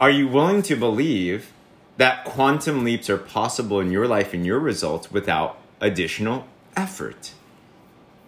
Are 0.00 0.10
you 0.10 0.28
willing 0.28 0.62
to 0.62 0.76
believe 0.76 1.52
that 1.96 2.24
quantum 2.24 2.84
leaps 2.84 3.08
are 3.08 3.16
possible 3.16 3.80
in 3.80 3.90
your 3.90 4.06
life 4.06 4.34
and 4.34 4.44
your 4.44 4.58
results 4.58 5.10
without 5.10 5.58
additional 5.80 6.46
effort? 6.76 7.32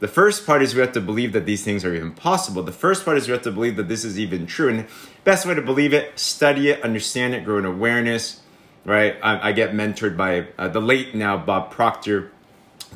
The 0.00 0.08
first 0.08 0.46
part 0.46 0.62
is 0.62 0.74
we 0.74 0.80
have 0.80 0.92
to 0.92 1.00
believe 1.00 1.32
that 1.32 1.44
these 1.44 1.64
things 1.64 1.84
are 1.84 1.94
even 1.94 2.12
possible. 2.12 2.62
The 2.62 2.72
first 2.72 3.04
part 3.04 3.16
is 3.16 3.26
we 3.26 3.32
have 3.32 3.42
to 3.42 3.50
believe 3.50 3.76
that 3.76 3.88
this 3.88 4.04
is 4.04 4.18
even 4.18 4.46
true. 4.46 4.68
And 4.68 4.86
best 5.24 5.44
way 5.44 5.54
to 5.54 5.62
believe 5.62 5.92
it, 5.92 6.18
study 6.18 6.68
it, 6.68 6.82
understand 6.82 7.34
it, 7.34 7.44
grow 7.44 7.58
in 7.58 7.64
awareness, 7.64 8.40
right? 8.84 9.16
I, 9.22 9.48
I 9.48 9.52
get 9.52 9.72
mentored 9.72 10.16
by 10.16 10.48
uh, 10.56 10.68
the 10.68 10.80
late 10.80 11.14
now 11.14 11.36
Bob 11.36 11.70
Proctor, 11.70 12.30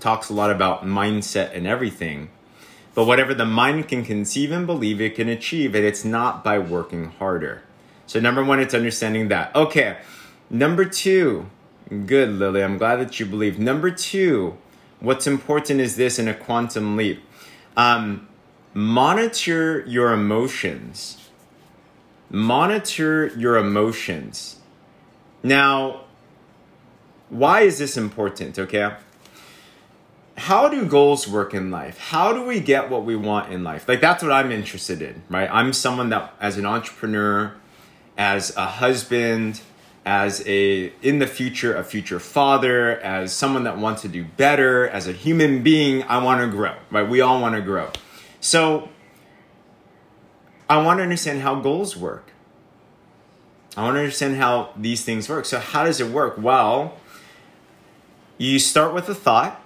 talks 0.00 0.30
a 0.30 0.32
lot 0.32 0.50
about 0.50 0.84
mindset 0.84 1.54
and 1.54 1.66
everything. 1.66 2.30
But 2.94 3.06
whatever 3.06 3.34
the 3.34 3.46
mind 3.46 3.88
can 3.88 4.04
conceive 4.04 4.52
and 4.52 4.66
believe, 4.66 5.00
it 5.00 5.14
can 5.14 5.28
achieve 5.28 5.74
and 5.74 5.84
It's 5.84 6.04
not 6.04 6.44
by 6.44 6.58
working 6.58 7.12
harder. 7.18 7.62
So, 8.06 8.20
number 8.20 8.44
one, 8.44 8.60
it's 8.60 8.74
understanding 8.74 9.28
that. 9.28 9.54
Okay. 9.54 9.96
Number 10.50 10.84
two, 10.84 11.46
good, 12.06 12.30
Lily. 12.30 12.62
I'm 12.62 12.76
glad 12.76 12.96
that 12.96 13.18
you 13.18 13.24
believe. 13.24 13.58
Number 13.58 13.90
two, 13.90 14.58
what's 15.02 15.26
important 15.26 15.80
is 15.80 15.96
this 15.96 16.18
in 16.18 16.28
a 16.28 16.34
quantum 16.34 16.96
leap 16.96 17.22
um, 17.76 18.28
monitor 18.74 19.84
your 19.86 20.12
emotions. 20.12 21.18
Monitor 22.30 23.26
your 23.36 23.56
emotions. 23.56 24.56
Now, 25.42 26.04
why 27.28 27.62
is 27.62 27.78
this 27.78 27.96
important? 27.96 28.58
Okay. 28.58 28.94
How 30.36 30.68
do 30.68 30.86
goals 30.86 31.28
work 31.28 31.52
in 31.52 31.70
life? 31.70 31.98
How 31.98 32.32
do 32.32 32.42
we 32.42 32.58
get 32.60 32.88
what 32.88 33.04
we 33.04 33.16
want 33.16 33.52
in 33.52 33.62
life? 33.62 33.86
Like, 33.86 34.00
that's 34.00 34.22
what 34.22 34.32
I'm 34.32 34.50
interested 34.50 35.02
in, 35.02 35.22
right? 35.28 35.48
I'm 35.52 35.72
someone 35.74 36.08
that, 36.08 36.34
as 36.40 36.56
an 36.56 36.64
entrepreneur, 36.64 37.54
as 38.16 38.56
a 38.56 38.66
husband, 38.66 39.60
as 40.04 40.42
a 40.46 40.92
in 41.00 41.20
the 41.20 41.26
future 41.26 41.76
a 41.76 41.84
future 41.84 42.18
father 42.18 42.98
as 43.00 43.32
someone 43.32 43.62
that 43.64 43.78
wants 43.78 44.02
to 44.02 44.08
do 44.08 44.24
better 44.24 44.88
as 44.88 45.06
a 45.06 45.12
human 45.12 45.62
being 45.62 46.02
i 46.04 46.18
want 46.18 46.40
to 46.40 46.48
grow 46.48 46.74
right? 46.90 47.08
We 47.08 47.20
all 47.20 47.40
want 47.40 47.54
to 47.54 47.60
grow. 47.60 47.90
So 48.40 48.88
i 50.68 50.76
want 50.82 50.98
to 50.98 51.02
understand 51.02 51.42
how 51.42 51.56
goals 51.56 51.96
work. 51.96 52.32
I 53.76 53.82
want 53.82 53.94
to 53.94 54.00
understand 54.00 54.36
how 54.36 54.70
these 54.76 55.02
things 55.04 55.28
work. 55.28 55.46
So 55.46 55.58
how 55.58 55.84
does 55.84 56.00
it 56.00 56.08
work? 56.08 56.36
Well 56.36 56.98
you 58.38 58.58
start 58.58 58.92
with 58.92 59.08
a 59.08 59.14
thought 59.14 59.61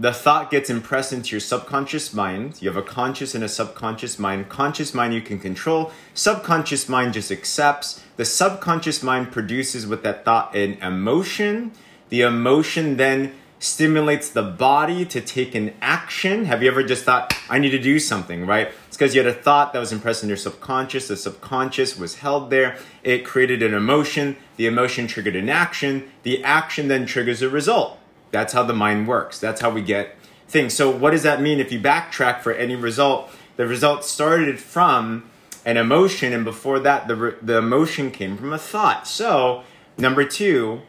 the 0.00 0.14
thought 0.14 0.50
gets 0.50 0.70
impressed 0.70 1.12
into 1.12 1.32
your 1.32 1.40
subconscious 1.40 2.14
mind. 2.14 2.56
You 2.62 2.70
have 2.70 2.76
a 2.78 2.82
conscious 2.82 3.34
and 3.34 3.44
a 3.44 3.48
subconscious 3.50 4.18
mind. 4.18 4.48
Conscious 4.48 4.94
mind 4.94 5.12
you 5.12 5.20
can 5.20 5.38
control. 5.38 5.92
Subconscious 6.14 6.88
mind 6.88 7.12
just 7.12 7.30
accepts. 7.30 8.02
The 8.16 8.24
subconscious 8.24 9.02
mind 9.02 9.30
produces 9.30 9.86
with 9.86 10.02
that 10.04 10.24
thought 10.24 10.56
an 10.56 10.78
emotion. 10.80 11.72
The 12.08 12.22
emotion 12.22 12.96
then 12.96 13.34
stimulates 13.58 14.30
the 14.30 14.42
body 14.42 15.04
to 15.04 15.20
take 15.20 15.54
an 15.54 15.74
action. 15.82 16.46
Have 16.46 16.62
you 16.62 16.70
ever 16.70 16.82
just 16.82 17.04
thought, 17.04 17.36
I 17.50 17.58
need 17.58 17.72
to 17.72 17.78
do 17.78 17.98
something, 17.98 18.46
right? 18.46 18.68
It's 18.88 18.96
because 18.96 19.14
you 19.14 19.22
had 19.22 19.30
a 19.30 19.36
thought 19.36 19.74
that 19.74 19.80
was 19.80 19.92
impressed 19.92 20.22
in 20.22 20.30
your 20.30 20.38
subconscious. 20.38 21.08
The 21.08 21.16
subconscious 21.18 21.98
was 21.98 22.16
held 22.16 22.48
there. 22.48 22.78
It 23.02 23.26
created 23.26 23.62
an 23.62 23.74
emotion. 23.74 24.38
The 24.56 24.64
emotion 24.64 25.08
triggered 25.08 25.36
an 25.36 25.50
action. 25.50 26.10
The 26.22 26.42
action 26.42 26.88
then 26.88 27.04
triggers 27.04 27.42
a 27.42 27.50
result. 27.50 27.99
That's 28.30 28.52
how 28.52 28.62
the 28.62 28.72
mind 28.72 29.08
works. 29.08 29.38
That's 29.38 29.60
how 29.60 29.70
we 29.70 29.82
get 29.82 30.16
things. 30.48 30.74
So, 30.74 30.90
what 30.90 31.10
does 31.10 31.22
that 31.22 31.40
mean 31.40 31.60
if 31.60 31.72
you 31.72 31.80
backtrack 31.80 32.40
for 32.40 32.52
any 32.52 32.76
result? 32.76 33.30
The 33.56 33.66
result 33.66 34.04
started 34.04 34.58
from 34.58 35.28
an 35.64 35.76
emotion, 35.76 36.32
and 36.32 36.44
before 36.44 36.78
that, 36.80 37.08
the, 37.08 37.36
the 37.42 37.58
emotion 37.58 38.10
came 38.10 38.36
from 38.36 38.52
a 38.52 38.58
thought. 38.58 39.06
So, 39.06 39.64
number 39.98 40.24
two, 40.24 40.82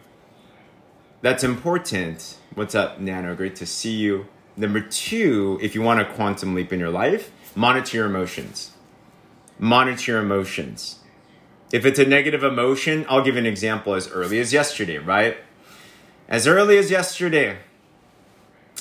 that's 1.21 1.43
important. 1.43 2.37
What's 2.55 2.75
up, 2.75 2.99
Nano? 2.99 3.35
Great 3.35 3.55
to 3.57 3.65
see 3.65 3.95
you. 3.95 4.27
Number 4.57 4.81
two, 4.81 5.59
if 5.61 5.75
you 5.75 5.81
want 5.81 5.99
a 5.99 6.05
quantum 6.05 6.55
leap 6.55 6.73
in 6.73 6.79
your 6.79 6.89
life, 6.89 7.31
monitor 7.55 7.97
your 7.97 8.05
emotions. 8.05 8.71
Monitor 9.59 10.13
your 10.13 10.21
emotions. 10.21 10.99
If 11.71 11.85
it's 11.85 11.99
a 11.99 12.05
negative 12.05 12.43
emotion, 12.43 13.05
I'll 13.07 13.23
give 13.23 13.37
an 13.37 13.45
example 13.45 13.93
as 13.93 14.09
early 14.09 14.39
as 14.39 14.51
yesterday, 14.51 14.97
right? 14.97 15.37
As 16.31 16.47
early 16.47 16.77
as 16.77 16.89
yesterday, 16.89 17.57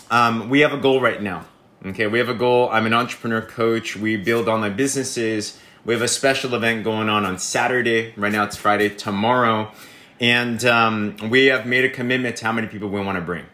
um, 0.09 0.49
we 0.49 0.61
have 0.61 0.73
a 0.73 0.77
goal 0.77 1.01
right 1.01 1.21
now. 1.21 1.47
Okay, 1.85 2.07
we 2.07 2.21
have 2.21 2.29
a 2.29 2.35
goal. 2.35 2.69
I'm 2.71 2.87
an 2.87 2.95
entrepreneur 2.95 3.43
coach. 3.43 3.97
We 3.97 4.17
build 4.17 4.49
online 4.49 4.77
businesses. 4.77 5.59
We 5.85 5.93
have 5.93 6.03
a 6.03 6.09
special 6.09 6.55
event 6.55 6.85
going 6.85 7.09
on 7.09 7.25
on 7.25 7.39
Saturday. 7.39 8.15
Right 8.17 8.31
now 8.31 8.45
it's 8.45 8.57
Friday, 8.57 8.89
tomorrow. 8.89 9.73
And 10.21 10.65
um, 10.65 11.17
we 11.29 11.47
have 11.47 11.67
made 11.67 11.85
a 11.85 11.91
commitment 11.91 12.37
to 12.37 12.45
how 12.45 12.53
many 12.53 12.69
people 12.69 12.89
we 12.89 13.01
want 13.01 13.17
to 13.17 13.23
bring. 13.23 13.47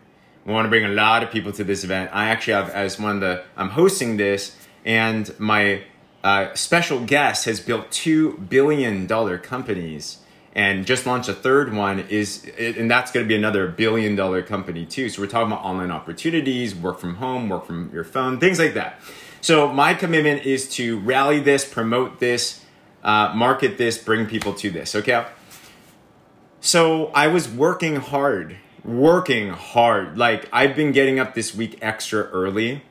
We 0.45 0.53
want 0.53 0.67
to 0.67 0.69
bring 0.69 0.85
a 0.85 0.89
lot 0.89 1.23
of 1.23 1.31
people 1.31 1.53
to 1.53 1.65
this 1.65 1.83
event. 1.83 2.11
I 2.13 2.29
actually 2.29 2.53
have, 2.53 2.69
as 2.69 3.01
one 3.01 3.15
of 3.15 3.21
the, 3.23 3.45
I'm 3.57 3.71
hosting 3.71 4.19
this, 4.19 4.57
and 4.85 5.35
my 5.39 5.85
uh, 6.23 6.53
special 6.53 7.01
guest 7.01 7.47
has 7.47 7.61
built 7.61 7.89
$2 7.93 8.51
billion 8.51 9.09
companies 9.39 10.19
and 10.57 10.87
just 10.87 11.05
launched 11.05 11.29
a 11.29 11.35
third 11.35 11.75
one 11.75 12.01
is 12.09 12.51
and 12.59 12.91
that's 12.91 13.13
going 13.13 13.25
to 13.25 13.29
be 13.29 13.37
another 13.37 13.69
billion 13.69 14.17
dollar 14.17 14.43
company 14.43 14.87
too. 14.87 15.11
So 15.11 15.21
we're 15.21 15.29
talking 15.29 15.53
about 15.53 15.63
online 15.63 15.91
opportunities 15.91 16.75
work 16.75 16.99
from 16.99 17.17
home 17.17 17.51
work 17.51 17.67
from 17.67 17.91
your 17.93 18.05
phone 18.05 18.41
things 18.41 18.59
like 18.59 18.73
that. 18.75 18.99
So 19.43 19.69
my 19.69 19.93
commitment 19.93 20.47
is 20.47 20.69
to 20.77 20.99
rally 21.01 21.41
this 21.41 21.65
promote 21.71 22.19
this 22.21 22.65
uh, 23.05 23.33
market 23.37 23.77
this 23.77 23.99
bring 23.99 24.27
people 24.27 24.55
to 24.55 24.71
this 24.71 24.97
okay? 24.97 25.27
So 26.61 27.09
i 27.09 27.29
was 27.29 27.49
working 27.49 27.97
hard 27.97 28.57
working 28.83 29.51
hard. 29.51 30.17
Like 30.17 30.49
i've 30.55 30.75
been 30.75 30.93
getting 30.93 31.21
up 31.21 31.35
this 31.35 31.55
week 31.55 31.79
extra 31.83 32.23
early 32.29 32.83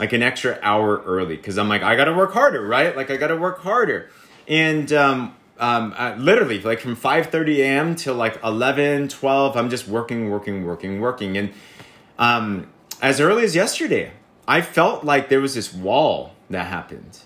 like 0.00 0.12
an 0.12 0.24
extra 0.24 0.58
hour 0.60 1.02
early 1.06 1.36
because 1.36 1.56
i'm 1.56 1.68
like 1.68 1.82
i 1.82 1.94
gotta 1.94 2.12
work 2.12 2.32
harder 2.32 2.66
right? 2.66 2.96
Like 2.96 3.12
i 3.12 3.16
gotta 3.16 3.36
work 3.36 3.60
harder. 3.60 4.10
And 4.48 4.92
um, 4.92 5.36
um, 5.58 5.94
uh, 5.96 6.14
literally 6.18 6.60
like 6.60 6.80
from 6.80 6.96
5.30 6.96 7.58
a.m. 7.58 7.96
till 7.96 8.14
like 8.14 8.38
11, 8.42 9.08
12, 9.08 9.56
I'm 9.56 9.70
just 9.70 9.88
working, 9.88 10.30
working, 10.30 10.64
working, 10.64 11.00
working. 11.00 11.36
And 11.36 11.52
um, 12.18 12.68
as 13.00 13.20
early 13.20 13.44
as 13.44 13.54
yesterday, 13.54 14.12
I 14.46 14.60
felt 14.60 15.04
like 15.04 15.28
there 15.28 15.40
was 15.40 15.54
this 15.54 15.72
wall 15.72 16.34
that 16.50 16.66
happened. 16.66 17.20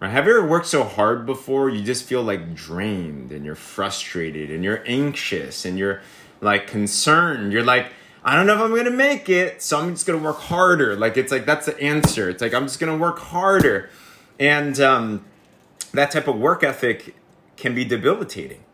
Right? 0.00 0.10
Have 0.10 0.26
you 0.26 0.38
ever 0.38 0.46
worked 0.46 0.66
so 0.66 0.84
hard 0.84 1.24
before 1.24 1.70
you 1.70 1.82
just 1.82 2.04
feel 2.04 2.22
like 2.22 2.54
drained 2.54 3.32
and 3.32 3.44
you're 3.44 3.54
frustrated 3.54 4.50
and 4.50 4.62
you're 4.62 4.82
anxious 4.86 5.64
and 5.64 5.78
you're 5.78 6.02
like 6.40 6.66
concerned? 6.66 7.52
You're 7.52 7.64
like, 7.64 7.90
I 8.24 8.36
don't 8.36 8.46
know 8.46 8.54
if 8.54 8.60
I'm 8.60 8.74
gonna 8.74 8.90
make 8.90 9.28
it, 9.28 9.62
so 9.62 9.78
I'm 9.78 9.90
just 9.94 10.06
gonna 10.06 10.18
work 10.18 10.38
harder. 10.38 10.96
Like 10.96 11.16
it's 11.16 11.30
like 11.30 11.46
that's 11.46 11.66
the 11.66 11.78
answer. 11.80 12.28
It's 12.28 12.42
like 12.42 12.54
I'm 12.54 12.64
just 12.64 12.80
gonna 12.80 12.96
work 12.96 13.18
harder. 13.18 13.90
And 14.38 14.78
um, 14.80 15.24
that 15.94 16.10
type 16.10 16.28
of 16.28 16.36
work 16.36 16.62
ethic 16.62 17.14
can 17.56 17.74
be 17.74 17.84
debilitating. 17.84 18.64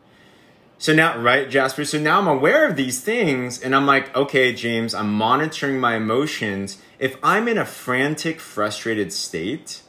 So 0.78 0.94
now, 0.94 1.18
right, 1.18 1.48
Jasper? 1.48 1.84
So 1.84 1.98
now 1.98 2.18
I'm 2.18 2.26
aware 2.26 2.66
of 2.66 2.74
these 2.74 3.02
things 3.02 3.60
and 3.60 3.76
I'm 3.76 3.84
like, 3.86 4.16
okay, 4.16 4.54
James, 4.54 4.94
I'm 4.94 5.12
monitoring 5.12 5.78
my 5.78 5.96
emotions. 5.96 6.80
If 6.98 7.18
I'm 7.22 7.48
in 7.48 7.58
a 7.58 7.66
frantic, 7.66 8.40
frustrated 8.40 9.12
state, 9.12 9.82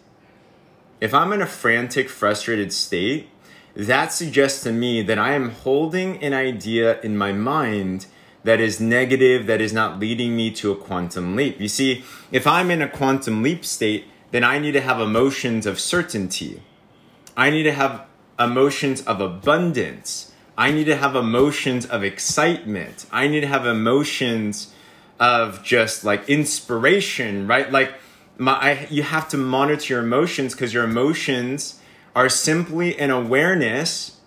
if 1.00 1.14
I'm 1.14 1.32
in 1.32 1.42
a 1.42 1.48
frantic, 1.48 2.10
frustrated 2.10 2.74
state, 2.74 3.30
that 3.74 4.12
suggests 4.12 4.64
to 4.64 4.74
me 4.74 5.02
that 5.02 5.18
I 5.18 5.34
am 5.34 5.52
holding 5.52 6.22
an 6.22 6.34
idea 6.34 7.00
in 7.00 7.18
my 7.18 7.32
mind 7.32 8.08
that 8.44 8.60
is 8.60 8.82
negative, 8.82 9.46
that 9.46 9.62
is 9.62 9.72
not 9.72 9.98
leading 9.98 10.36
me 10.36 10.52
to 10.52 10.72
a 10.72 10.76
quantum 10.76 11.38
leap. 11.38 11.62
You 11.62 11.70
see, 11.70 12.04
if 12.34 12.46
I'm 12.46 12.70
in 12.70 12.82
a 12.82 12.90
quantum 12.90 13.42
leap 13.42 13.64
state, 13.64 14.08
then 14.32 14.44
I 14.44 14.60
need 14.60 14.74
to 14.74 14.82
have 14.82 15.00
emotions 15.00 15.66
of 15.66 15.80
certainty. 15.80 16.62
I 17.36 17.50
need 17.50 17.64
to 17.64 17.72
have 17.72 18.06
emotions 18.40 19.02
of 19.04 19.22
abundance. 19.22 20.32
I 20.58 20.72
need 20.72 20.86
to 20.86 20.96
have 20.96 21.16
emotions 21.16 21.86
of 21.86 22.04
excitement. 22.04 23.06
I 23.12 23.28
need 23.28 23.42
to 23.42 23.48
have 23.48 23.66
emotions 23.66 24.74
of 25.20 25.64
just 25.64 26.04
like 26.04 26.28
inspiration, 26.28 27.48
right? 27.48 27.72
Like 27.72 27.94
my, 28.38 28.54
I, 28.54 28.88
you 28.90 29.04
have 29.04 29.30
to 29.30 29.38
monitor 29.38 29.94
your 29.94 30.04
emotions 30.04 30.54
because 30.54 30.74
your 30.74 30.84
emotions 30.84 31.80
are 32.16 32.28
simply 32.28 32.98
an 32.98 33.12
awareness 33.12 34.20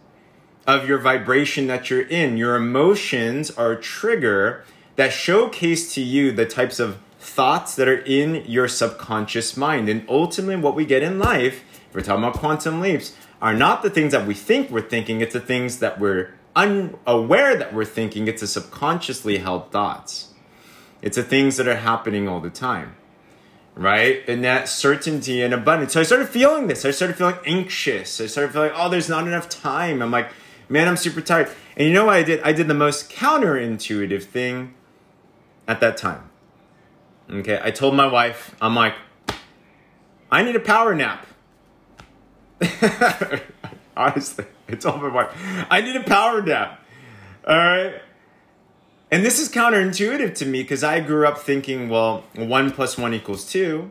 of 0.67 0.89
your 0.89 0.99
vibration 0.99 1.67
that 1.67 1.91
you're 1.91 2.07
in. 2.07 2.37
Your 2.37 2.57
emotions 2.57 3.51
are 3.51 3.73
a 3.73 3.81
trigger 3.81 4.65
that 4.97 5.13
showcase 5.13 5.93
to 5.95 6.01
you 6.01 6.33
the 6.33 6.47
types 6.47 6.81
of 6.81 6.99
thoughts 7.19 7.75
that 7.75 7.89
are 7.89 7.99
in 7.99 8.45
your 8.47 8.69
subconscious 8.69 9.57
mind. 9.57 9.89
And 9.89 10.07
ultimately, 10.09 10.57
what 10.57 10.75
we 10.75 10.87
get 10.87 11.03
in 11.03 11.19
life 11.19 11.65
we're 11.95 12.03
talking 12.03 12.25
about 12.25 12.35
quantum 12.35 12.81
leaps, 12.81 13.15
are 13.41 13.55
not 13.55 13.83
the 13.83 13.91
things 13.91 14.13
that 14.13 14.27
we 14.27 14.35
think 14.35 14.71
we're 14.71 14.81
thinking, 14.81 15.21
it's 15.21 15.33
the 15.33 15.41
things 15.41 15.79
that 15.79 16.01
we're 16.01 16.35
unaware 16.57 17.57
that 17.57 17.75
we're 17.75 17.85
thinking, 17.85 18.29
it's 18.29 18.41
the 18.41 18.47
subconsciously 18.47 19.39
held 19.39 19.71
thoughts. 19.71 20.33
It's 21.03 21.17
the 21.17 21.23
things 21.23 21.57
that 21.57 21.69
are 21.69 21.77
happening 21.77 22.29
all 22.29 22.41
the 22.41 22.51
time. 22.51 22.97
Right? 23.75 24.23
And 24.29 24.45
that 24.45 24.69
certainty 24.69 25.43
and 25.43 25.53
abundance. 25.53 25.93
So 25.95 26.01
I 26.01 26.05
started 26.05 26.29
feeling 26.29 26.69
this. 26.69 26.85
I 26.85 26.93
started 26.93 27.17
feeling 27.17 27.37
anxious. 27.45 28.21
I 28.21 28.27
started 28.27 28.53
feeling, 28.53 28.71
oh, 28.75 28.89
there's 28.89 29.09
not 29.09 29.27
enough 29.27 29.49
time. 29.49 30.01
I'm 30.01 30.13
like, 30.13 30.31
man, 30.69 30.87
I'm 30.87 30.97
super 30.97 31.21
tired. 31.21 31.51
And 31.77 31.89
you 31.89 31.93
know 31.93 32.07
what 32.07 32.15
I 32.15 32.23
did? 32.23 32.41
I 32.43 32.53
did 32.53 32.69
the 32.69 32.75
most 32.75 33.11
counterintuitive 33.11 34.23
thing 34.23 34.75
at 35.67 35.81
that 35.81 35.97
time. 35.97 36.31
Okay, 37.29 37.59
I 37.63 37.71
told 37.71 37.95
my 37.95 38.07
wife, 38.07 38.55
I'm 38.61 38.75
like, 38.75 38.95
I 40.31 40.43
need 40.43 40.55
a 40.55 40.61
power 40.61 40.95
nap. 40.95 41.27
Honestly, 43.97 44.45
it's 44.69 44.85
all 44.85 44.99
my 44.99 45.09
wife. 45.09 45.31
I 45.71 45.81
need 45.81 45.97
a 45.97 46.03
power 46.03 46.43
nap. 46.43 46.81
All 47.47 47.57
right. 47.57 47.95
And 49.11 49.25
this 49.25 49.39
is 49.39 49.49
counterintuitive 49.49 50.35
to 50.37 50.47
me 50.47 50.63
because 50.63 50.83
I 50.83 51.01
grew 51.01 51.27
up 51.27 51.39
thinking, 51.39 51.89
well, 51.89 52.25
one 52.35 52.71
plus 52.73 52.99
one 52.99 53.15
equals 53.15 53.51
two. 53.51 53.91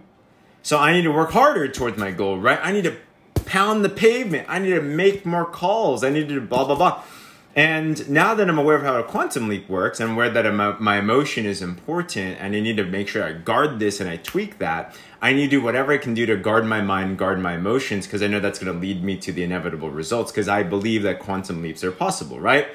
So 0.61 0.77
I 0.79 0.93
need 0.93 1.03
to 1.03 1.11
work 1.11 1.31
harder 1.31 1.67
towards 1.67 1.97
my 1.97 2.11
goal, 2.11 2.37
right? 2.37 2.59
I 2.61 2.71
need 2.71 2.83
to 2.85 2.95
pound 3.45 3.85
the 3.85 3.89
pavement. 3.89 4.47
I 4.49 4.59
need 4.59 4.71
to 4.71 4.81
make 4.81 5.25
more 5.25 5.45
calls. 5.45 6.03
I 6.03 6.09
need 6.09 6.29
to 6.29 6.41
blah, 6.41 6.65
blah, 6.65 6.75
blah. 6.75 7.03
And 7.55 8.09
now 8.09 8.33
that 8.33 8.49
I'm 8.49 8.57
aware 8.57 8.77
of 8.77 8.81
how 8.81 8.97
a 8.97 9.03
quantum 9.03 9.47
leap 9.47 9.69
works, 9.69 10.01
I'm 10.01 10.13
aware 10.13 10.29
that 10.29 10.79
my 10.79 10.97
emotion 10.97 11.45
is 11.45 11.61
important 11.61 12.39
and 12.39 12.55
I 12.55 12.59
need 12.59 12.77
to 12.77 12.83
make 12.83 13.07
sure 13.07 13.23
I 13.23 13.33
guard 13.33 13.77
this 13.77 13.99
and 13.99 14.09
I 14.09 14.17
tweak 14.17 14.57
that. 14.57 14.95
I 15.21 15.33
need 15.33 15.51
to 15.51 15.57
do 15.57 15.61
whatever 15.61 15.91
I 15.93 15.99
can 15.99 16.15
do 16.15 16.25
to 16.25 16.35
guard 16.35 16.65
my 16.65 16.81
mind, 16.81 17.19
guard 17.19 17.39
my 17.39 17.53
emotions, 17.53 18.07
because 18.07 18.23
I 18.23 18.27
know 18.27 18.39
that's 18.39 18.57
going 18.57 18.73
to 18.73 18.79
lead 18.79 19.03
me 19.03 19.17
to 19.17 19.31
the 19.31 19.43
inevitable 19.43 19.91
results 19.91 20.31
because 20.31 20.47
I 20.47 20.63
believe 20.63 21.03
that 21.03 21.19
quantum 21.19 21.61
leaps 21.61 21.83
are 21.83 21.91
possible, 21.91 22.39
right? 22.39 22.69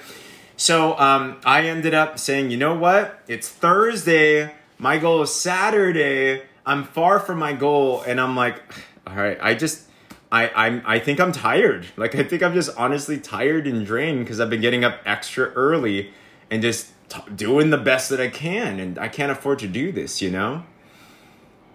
So 0.57 0.97
um, 0.99 1.41
I 1.45 1.63
ended 1.63 1.95
up 1.95 2.19
saying, 2.21 2.53
you 2.53 2.57
know 2.57 2.75
what? 2.75 3.21
It's 3.27 3.49
Thursday. 3.49 4.55
My 4.79 4.99
goal 4.99 5.23
is 5.23 5.35
Saturday. 5.35 6.43
I'm 6.65 6.85
far 6.85 7.19
from 7.19 7.39
my 7.39 7.53
goal, 7.53 8.03
and 8.03 8.21
I'm 8.21 8.37
like, 8.37 8.63
all 9.07 9.15
right. 9.15 9.39
I 9.41 9.55
just, 9.55 9.88
I, 10.31 10.49
I'm, 10.51 10.83
I 10.85 10.99
think 10.99 11.21
I'm 11.21 11.33
tired. 11.33 11.87
Like 11.97 12.15
I 12.15 12.23
think 12.23 12.43
I'm 12.43 12.55
just 12.55 12.71
honestly 12.77 13.19
tired 13.19 13.67
and 13.67 13.87
drained 13.87 14.21
because 14.21 14.41
I've 14.41 14.51
been 14.51 14.61
getting 14.61 14.85
up 14.85 15.01
extra 15.07 15.47
early 15.53 16.13
and 16.51 16.61
just 16.61 16.93
t- 17.09 17.21
doing 17.35 17.71
the 17.71 17.79
best 17.79 18.11
that 18.11 18.21
I 18.21 18.29
can, 18.29 18.79
and 18.79 18.99
I 18.99 19.09
can't 19.09 19.33
afford 19.33 19.59
to 19.61 19.69
do 19.69 19.93
this, 19.93 20.21
you 20.21 20.31
know. 20.31 20.65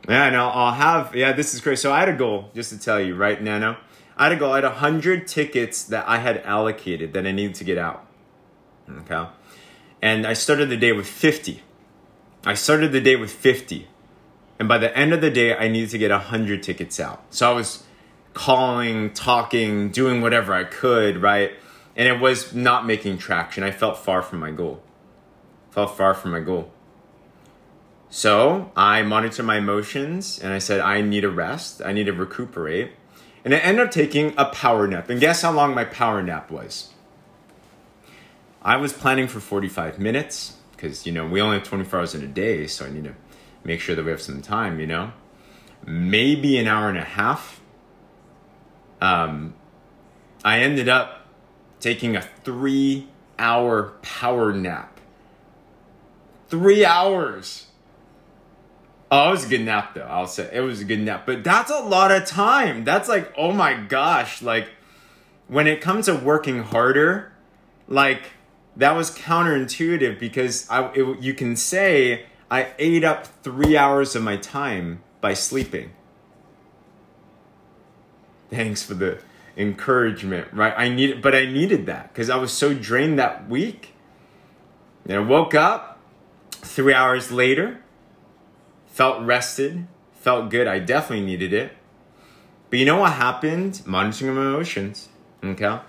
Yeah, 0.07 0.25
and 0.25 0.35
I'll, 0.35 0.49
I'll 0.49 0.73
have. 0.73 1.15
Yeah, 1.15 1.31
this 1.31 1.53
is 1.53 1.61
great. 1.61 1.79
So 1.79 1.91
I 1.91 1.99
had 1.99 2.09
a 2.09 2.13
goal, 2.15 2.51
just 2.53 2.69
to 2.71 2.79
tell 2.79 2.99
you, 2.99 3.15
right, 3.15 3.41
Nano. 3.41 3.77
I 4.17 4.25
had 4.25 4.33
a 4.33 4.35
goal. 4.35 4.51
I 4.51 4.61
had 4.61 4.65
hundred 4.65 5.27
tickets 5.27 5.83
that 5.85 6.07
I 6.07 6.17
had 6.17 6.37
allocated 6.39 7.13
that 7.13 7.25
I 7.25 7.31
needed 7.31 7.55
to 7.55 7.63
get 7.63 7.77
out. 7.77 8.05
Okay, 8.89 9.25
and 10.01 10.27
I 10.27 10.33
started 10.33 10.69
the 10.69 10.77
day 10.77 10.91
with 10.91 11.07
fifty. 11.07 11.63
I 12.45 12.53
started 12.53 12.91
the 12.91 13.01
day 13.01 13.15
with 13.15 13.31
fifty, 13.31 13.87
and 14.59 14.67
by 14.67 14.77
the 14.77 14.95
end 14.95 15.13
of 15.13 15.21
the 15.21 15.31
day, 15.31 15.55
I 15.55 15.67
needed 15.67 15.89
to 15.91 15.97
get 15.97 16.11
hundred 16.11 16.61
tickets 16.61 16.99
out. 16.99 17.23
So 17.29 17.49
I 17.49 17.53
was 17.53 17.83
calling, 18.33 19.11
talking, 19.13 19.89
doing 19.89 20.21
whatever 20.21 20.53
I 20.53 20.63
could, 20.63 21.21
right? 21.21 21.51
And 21.95 22.07
it 22.07 22.19
was 22.19 22.53
not 22.53 22.85
making 22.85 23.19
traction. 23.19 23.63
I 23.63 23.71
felt 23.71 23.97
far 23.97 24.21
from 24.21 24.39
my 24.39 24.51
goal. 24.51 24.81
Felt 25.71 25.95
far 25.95 26.13
from 26.13 26.31
my 26.31 26.39
goal. 26.39 26.71
So 28.09 28.71
I 28.75 29.01
monitored 29.01 29.45
my 29.45 29.57
emotions 29.57 30.39
and 30.39 30.53
I 30.53 30.59
said, 30.59 30.79
I 30.79 31.01
need 31.01 31.23
a 31.23 31.31
rest. 31.31 31.81
I 31.83 31.93
need 31.93 32.05
to 32.05 32.13
recuperate. 32.13 32.91
And 33.43 33.53
I 33.53 33.57
ended 33.57 33.87
up 33.87 33.91
taking 33.91 34.33
a 34.37 34.45
power 34.45 34.87
nap. 34.87 35.09
And 35.09 35.19
guess 35.19 35.41
how 35.41 35.51
long 35.51 35.73
my 35.73 35.83
power 35.83 36.21
nap 36.21 36.51
was? 36.51 36.89
I 38.61 38.77
was 38.77 38.93
planning 38.93 39.27
for 39.27 39.39
45 39.39 39.99
minutes 39.99 40.57
because, 40.71 41.05
you 41.05 41.11
know, 41.11 41.27
we 41.27 41.41
only 41.41 41.57
have 41.57 41.67
24 41.67 41.99
hours 41.99 42.15
in 42.15 42.23
a 42.23 42.27
day. 42.27 42.67
So 42.67 42.85
I 42.85 42.91
need 42.91 43.05
to 43.05 43.15
make 43.63 43.81
sure 43.81 43.95
that 43.95 44.05
we 44.05 44.11
have 44.11 44.21
some 44.21 44.41
time, 44.41 44.79
you 44.79 44.87
know? 44.87 45.11
Maybe 45.85 46.57
an 46.59 46.67
hour 46.67 46.89
and 46.89 46.97
a 46.97 47.03
half. 47.03 47.59
Um, 49.03 49.55
I 50.45 50.59
ended 50.59 50.87
up 50.87 51.27
taking 51.81 52.15
a 52.15 52.21
three 52.21 53.09
hour 53.37 53.95
power 54.01 54.53
nap. 54.53 55.01
Three 56.47 56.85
hours. 56.85 57.67
Oh, 59.11 59.27
it 59.27 59.31
was 59.31 59.45
a 59.45 59.49
good 59.49 59.61
nap 59.61 59.93
though. 59.93 60.07
I'll 60.09 60.25
say 60.25 60.49
it 60.53 60.61
was 60.61 60.79
a 60.79 60.85
good 60.85 61.01
nap, 61.01 61.25
but 61.25 61.43
that's 61.43 61.69
a 61.69 61.79
lot 61.79 62.11
of 62.11 62.25
time. 62.25 62.85
That's 62.85 63.09
like, 63.09 63.33
oh 63.37 63.51
my 63.51 63.73
gosh, 63.73 64.41
like 64.41 64.69
when 65.49 65.67
it 65.67 65.81
comes 65.81 66.05
to 66.05 66.15
working 66.15 66.63
harder, 66.63 67.33
like 67.89 68.31
that 68.77 68.95
was 68.95 69.11
counterintuitive 69.11 70.17
because 70.17 70.65
I 70.69 70.89
it, 70.93 71.19
you 71.19 71.33
can 71.33 71.57
say 71.57 72.27
I 72.49 72.71
ate 72.79 73.03
up 73.03 73.27
three 73.27 73.75
hours 73.75 74.15
of 74.15 74.23
my 74.23 74.37
time 74.37 75.03
by 75.19 75.33
sleeping. 75.33 75.91
Thanks 78.53 78.83
for 78.83 78.93
the 78.93 79.19
encouragement, 79.57 80.47
right? 80.53 80.73
I 80.75 80.89
needed, 80.89 81.21
but 81.21 81.35
I 81.35 81.45
needed 81.45 81.85
that 81.87 82.13
because 82.13 82.29
I 82.29 82.37
was 82.37 82.51
so 82.51 82.73
drained 82.73 83.19
that 83.19 83.49
week. 83.49 83.93
And 85.05 85.13
I 85.13 85.19
woke 85.19 85.53
up 85.53 85.99
three 86.51 86.93
hours 86.93 87.31
later 87.31 87.79
felt 88.93 89.25
rested, 89.25 89.87
felt 90.13 90.51
good. 90.51 90.67
I 90.67 90.77
definitely 90.77 91.25
needed 91.25 91.51
it. 91.51 91.71
But 92.69 92.77
you 92.77 92.85
know 92.85 92.99
what 92.99 93.13
happened? 93.13 93.81
Monitoring 93.85 94.35
my 94.35 94.41
emotions. 94.41 95.09
Okay. 95.43 95.79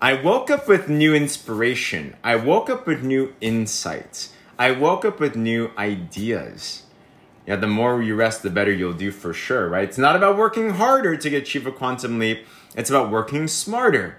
I 0.00 0.14
woke 0.14 0.48
up 0.48 0.68
with 0.68 0.88
new 0.88 1.14
inspiration. 1.14 2.16
I 2.22 2.36
woke 2.36 2.70
up 2.70 2.86
with 2.86 3.02
new 3.02 3.34
insights. 3.40 4.32
I 4.58 4.70
woke 4.70 5.04
up 5.04 5.18
with 5.18 5.34
new 5.34 5.72
ideas. 5.76 6.84
Yeah, 7.46 7.56
the 7.56 7.66
more 7.66 8.02
you 8.02 8.14
rest, 8.14 8.42
the 8.42 8.50
better 8.50 8.72
you'll 8.72 8.92
do 8.92 9.10
for 9.10 9.34
sure, 9.34 9.68
right? 9.68 9.84
It's 9.84 9.98
not 9.98 10.14
about 10.14 10.36
working 10.36 10.70
harder 10.70 11.16
to 11.16 11.36
achieve 11.36 11.66
a 11.66 11.72
quantum 11.72 12.18
leap. 12.18 12.46
It's 12.76 12.88
about 12.88 13.10
working 13.10 13.48
smarter. 13.48 14.18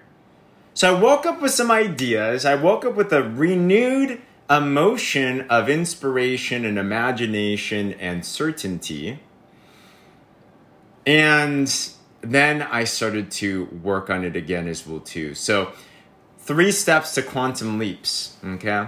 So 0.74 0.96
I 0.96 1.00
woke 1.00 1.26
up 1.26 1.42
with 1.42 1.52
some 1.52 1.72
ideas. 1.72 2.46
I 2.46 2.56
woke 2.56 2.84
up 2.84 2.96
with 2.96 3.14
a 3.14 3.24
renewed 3.24 4.22
emotion 4.50 5.42
of 5.50 5.70
inspiration 5.70 6.66
and 6.66 6.78
imagination 6.78 7.94
and 7.94 8.26
certainty. 8.26 9.20
And 11.06 11.74
then 12.22 12.62
I 12.62 12.84
started 12.86 13.32
to 13.32 13.66
work 13.66 14.10
on 14.10 14.24
it 14.24 14.36
again 14.36 14.68
as 14.68 14.86
well 14.88 15.00
too. 15.00 15.34
So, 15.36 15.72
three 16.40 16.72
steps 16.72 17.14
to 17.16 17.22
quantum 17.22 17.78
leaps, 17.78 18.38
okay? 18.44 18.88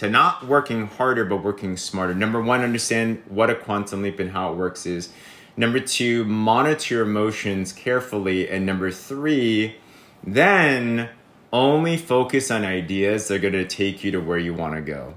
To 0.00 0.08
not 0.08 0.46
working 0.46 0.86
harder 0.86 1.26
but 1.26 1.44
working 1.44 1.76
smarter. 1.76 2.14
Number 2.14 2.40
1, 2.40 2.62
understand 2.62 3.22
what 3.28 3.50
a 3.50 3.54
quantum 3.54 4.00
leap 4.00 4.18
and 4.18 4.30
how 4.30 4.50
it 4.50 4.56
works 4.56 4.86
is. 4.86 5.12
Number 5.58 5.78
2, 5.78 6.24
monitor 6.24 6.94
your 6.94 7.02
emotions 7.02 7.70
carefully 7.70 8.48
and 8.48 8.64
number 8.64 8.90
3, 8.90 9.76
then 10.24 11.10
only 11.52 11.98
focus 11.98 12.50
on 12.50 12.64
ideas 12.64 13.28
that 13.28 13.34
are 13.34 13.38
going 13.40 13.52
to 13.52 13.66
take 13.66 14.02
you 14.02 14.10
to 14.12 14.20
where 14.20 14.38
you 14.38 14.54
want 14.54 14.74
to 14.74 14.80
go. 14.80 15.16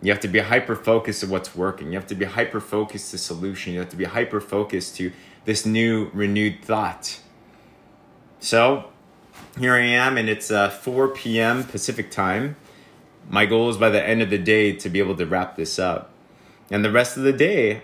You 0.00 0.12
have 0.12 0.20
to 0.20 0.28
be 0.28 0.38
hyper 0.38 0.76
focused 0.76 1.22
to 1.22 1.26
what's 1.26 1.56
working. 1.56 1.88
You 1.88 1.94
have 1.94 2.06
to 2.06 2.14
be 2.14 2.26
hyper 2.26 2.60
focused 2.60 3.10
to 3.10 3.18
solution. 3.18 3.72
You 3.72 3.80
have 3.80 3.88
to 3.88 3.96
be 3.96 4.04
hyper 4.04 4.40
focused 4.40 4.94
to 4.98 5.10
this 5.44 5.66
new 5.66 6.12
renewed 6.14 6.64
thought. 6.64 7.18
So 8.38 8.92
here 9.58 9.74
I 9.74 9.86
am, 9.86 10.16
and 10.16 10.28
it's 10.28 10.52
uh, 10.52 10.70
4 10.70 11.08
p.m. 11.08 11.64
Pacific 11.64 12.12
time. 12.12 12.54
My 13.28 13.46
goal 13.46 13.70
is 13.70 13.76
by 13.76 13.90
the 13.90 14.06
end 14.06 14.22
of 14.22 14.30
the 14.30 14.38
day 14.38 14.72
to 14.72 14.88
be 14.88 14.98
able 14.98 15.16
to 15.16 15.26
wrap 15.26 15.56
this 15.56 15.78
up. 15.78 16.10
And 16.70 16.84
the 16.84 16.90
rest 16.90 17.16
of 17.16 17.22
the 17.22 17.32
day, 17.32 17.82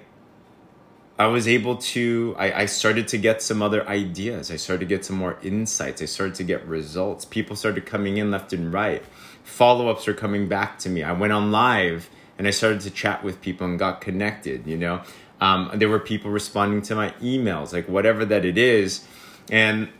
I 1.19 1.27
was 1.27 1.47
able 1.47 1.77
to, 1.77 2.35
I, 2.39 2.63
I 2.63 2.67
started 2.67 3.07
to 3.09 3.19
get 3.19 3.43
some 3.43 3.61
other 3.61 3.87
ideas. 3.87 4.51
I 4.51 4.57
started 4.57 4.81
to 4.81 4.87
get 4.87 5.05
some 5.05 5.17
more 5.17 5.39
insights. 5.43 6.01
I 6.01 6.07
started 6.07 6.35
to 6.37 6.45
get 6.45 6.67
results. 6.67 7.25
People 7.25 7.57
started 7.57 7.85
coming 7.85 8.17
in 8.17 8.31
left 8.31 8.53
and 8.53 8.73
right. 8.73 9.05
Follow 9.45 9.89
ups 9.89 10.09
are 10.09 10.15
coming 10.15 10.49
back 10.49 10.79
to 10.81 10.89
me. 10.89 11.03
I 11.03 11.13
went 11.13 11.33
on 11.33 11.51
live 11.51 12.09
and 12.39 12.49
I 12.49 12.51
started 12.53 12.81
to 12.83 12.91
chat 12.91 13.23
with 13.23 13.43
people 13.43 13.67
and 13.67 13.79
got 13.79 14.01
connected, 14.01 14.67
you 14.67 14.79
know. 14.79 15.03
Um, 15.43 15.71
there 15.75 15.91
were 15.91 15.99
people 15.99 16.31
responding 16.31 16.81
to 16.83 16.95
my 16.95 17.11
emails, 17.21 17.73
like 17.75 17.87
whatever 17.87 18.25
that 18.25 18.47
it 18.47 18.57
is. 18.57 19.07
And 19.51 19.91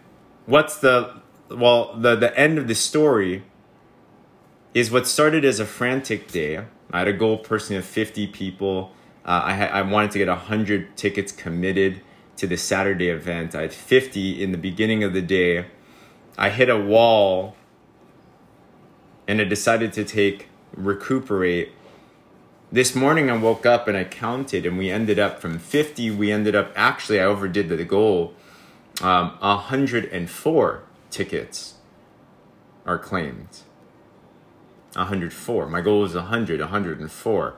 what's 0.47 0.79
the, 0.79 1.21
well, 1.51 1.95
the, 1.97 2.17
the 2.17 2.39
end 2.39 2.57
of 2.57 2.67
the 2.67 2.75
story 2.75 3.43
is 4.75 4.91
what 4.91 5.07
started 5.07 5.45
as 5.45 5.61
a 5.61 5.67
frantic 5.67 6.31
day. 6.31 6.65
I 6.93 6.99
had 7.01 7.09
a 7.09 7.13
goal 7.13 7.39
personally 7.39 7.79
of 7.79 7.85
50 7.85 8.29
people 8.29 8.93
uh, 9.25 9.43
I, 9.45 9.53
had, 9.53 9.71
I 9.71 9.83
wanted 9.83 10.11
to 10.13 10.19
get 10.19 10.29
100 10.29 10.97
tickets 10.97 11.33
committed 11.33 12.01
to 12.37 12.47
the 12.47 12.57
Saturday 12.57 13.09
event. 13.09 13.55
I 13.55 13.63
had 13.63 13.73
50 13.73 14.43
in 14.43 14.53
the 14.53 14.59
beginning 14.59 15.05
of 15.05 15.13
the 15.13 15.21
day. 15.21 15.67
I 16.39 16.51
hit 16.51 16.71
a 16.71 16.79
wall 16.79 17.55
and 19.29 19.41
I 19.41 19.45
decided 19.45 19.93
to 19.95 20.05
take 20.05 20.49
recuperate. 20.75 21.73
This 22.73 22.95
morning 22.95 23.31
I 23.31 23.37
woke 23.37 23.67
up 23.67 23.89
and 23.89 23.97
I 23.97 24.05
counted 24.05 24.65
and 24.65 24.79
we 24.79 24.91
ended 24.91 25.19
up 25.19 25.41
from 25.41 25.59
50, 25.59 26.11
we 26.13 26.33
ended 26.33 26.55
up 26.55 26.73
actually, 26.75 27.21
I 27.21 27.25
overdid 27.25 27.69
the 27.69 27.85
goal. 27.85 28.35
Um, 29.03 29.37
104 29.41 30.83
tickets 31.11 31.75
are 32.87 32.99
claimed. 32.99 33.61
104. 34.95 35.69
My 35.69 35.81
goal 35.81 36.01
was 36.01 36.15
100, 36.15 36.61
104. 36.61 37.57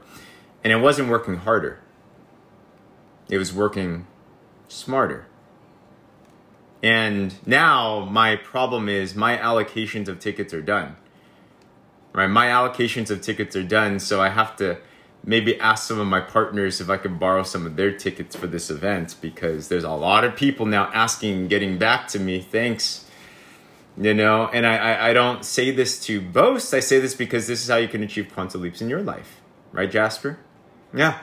And 0.64 0.72
it 0.72 0.76
wasn't 0.76 1.08
working 1.08 1.36
harder, 1.38 1.80
it 3.28 3.38
was 3.38 3.52
working 3.52 4.06
smarter. 4.68 5.26
And 6.82 7.34
now 7.46 8.08
my 8.10 8.34
problem 8.34 8.88
is 8.88 9.14
my 9.14 9.36
allocations 9.36 10.08
of 10.08 10.18
tickets 10.18 10.52
are 10.52 10.62
done. 10.62 10.96
Right? 12.12 12.26
My 12.26 12.46
allocations 12.46 13.10
of 13.10 13.20
tickets 13.20 13.54
are 13.54 13.62
done, 13.62 14.00
so 14.00 14.20
I 14.20 14.28
have 14.28 14.56
to 14.56 14.78
maybe 15.24 15.58
ask 15.60 15.86
some 15.86 16.00
of 16.00 16.06
my 16.06 16.20
partners 16.20 16.80
if 16.80 16.90
I 16.90 16.96
can 16.96 17.18
borrow 17.18 17.44
some 17.44 17.64
of 17.64 17.76
their 17.76 17.92
tickets 17.92 18.34
for 18.34 18.46
this 18.46 18.70
event 18.70 19.14
because 19.20 19.68
there's 19.68 19.84
a 19.84 19.90
lot 19.90 20.24
of 20.24 20.34
people 20.34 20.66
now 20.66 20.90
asking 20.92 21.48
getting 21.48 21.78
back 21.78 22.08
to 22.08 22.18
me. 22.18 22.40
Thanks. 22.40 23.08
You 23.96 24.14
know, 24.14 24.48
and 24.48 24.66
I, 24.66 24.76
I, 24.76 25.10
I 25.10 25.12
don't 25.12 25.44
say 25.44 25.70
this 25.70 26.00
to 26.06 26.20
boast. 26.20 26.72
I 26.72 26.80
say 26.80 26.98
this 26.98 27.14
because 27.14 27.46
this 27.46 27.62
is 27.62 27.68
how 27.68 27.76
you 27.76 27.88
can 27.88 28.02
achieve 28.02 28.32
quantum 28.32 28.62
leaps 28.62 28.80
in 28.80 28.88
your 28.88 29.02
life. 29.02 29.40
Right, 29.70 29.90
Jasper? 29.90 30.38
Yeah. 30.94 31.18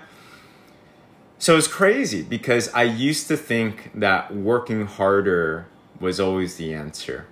So 1.39 1.58
it's 1.58 1.67
crazy 1.67 2.21
because 2.21 2.71
I 2.73 2.84
used 2.84 3.27
to 3.29 3.38
think 3.38 3.91
that 3.95 4.36
working 4.36 4.86
harder 4.86 5.67
was 5.99 6.19
always 6.19 6.58
the 6.58 6.73
answer. 6.73 7.27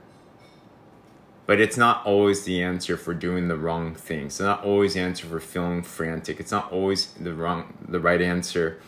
But 1.45 1.62
it's 1.62 1.78
not 1.78 2.06
always 2.06 2.43
the 2.43 2.62
answer 2.62 2.97
for 2.97 3.13
doing 3.13 3.47
the 3.47 3.58
wrong 3.58 3.95
things. 3.95 4.34
It's 4.34 4.39
not 4.39 4.63
always 4.63 4.95
the 4.95 5.02
answer 5.02 5.28
for 5.28 5.39
feeling 5.39 5.82
frantic. 5.84 6.39
It's 6.39 6.52
not 6.52 6.71
always 6.71 7.08
the 7.13 7.34
wrong 7.34 7.78
the 7.88 8.00
right 8.00 8.21
answer 8.21 8.80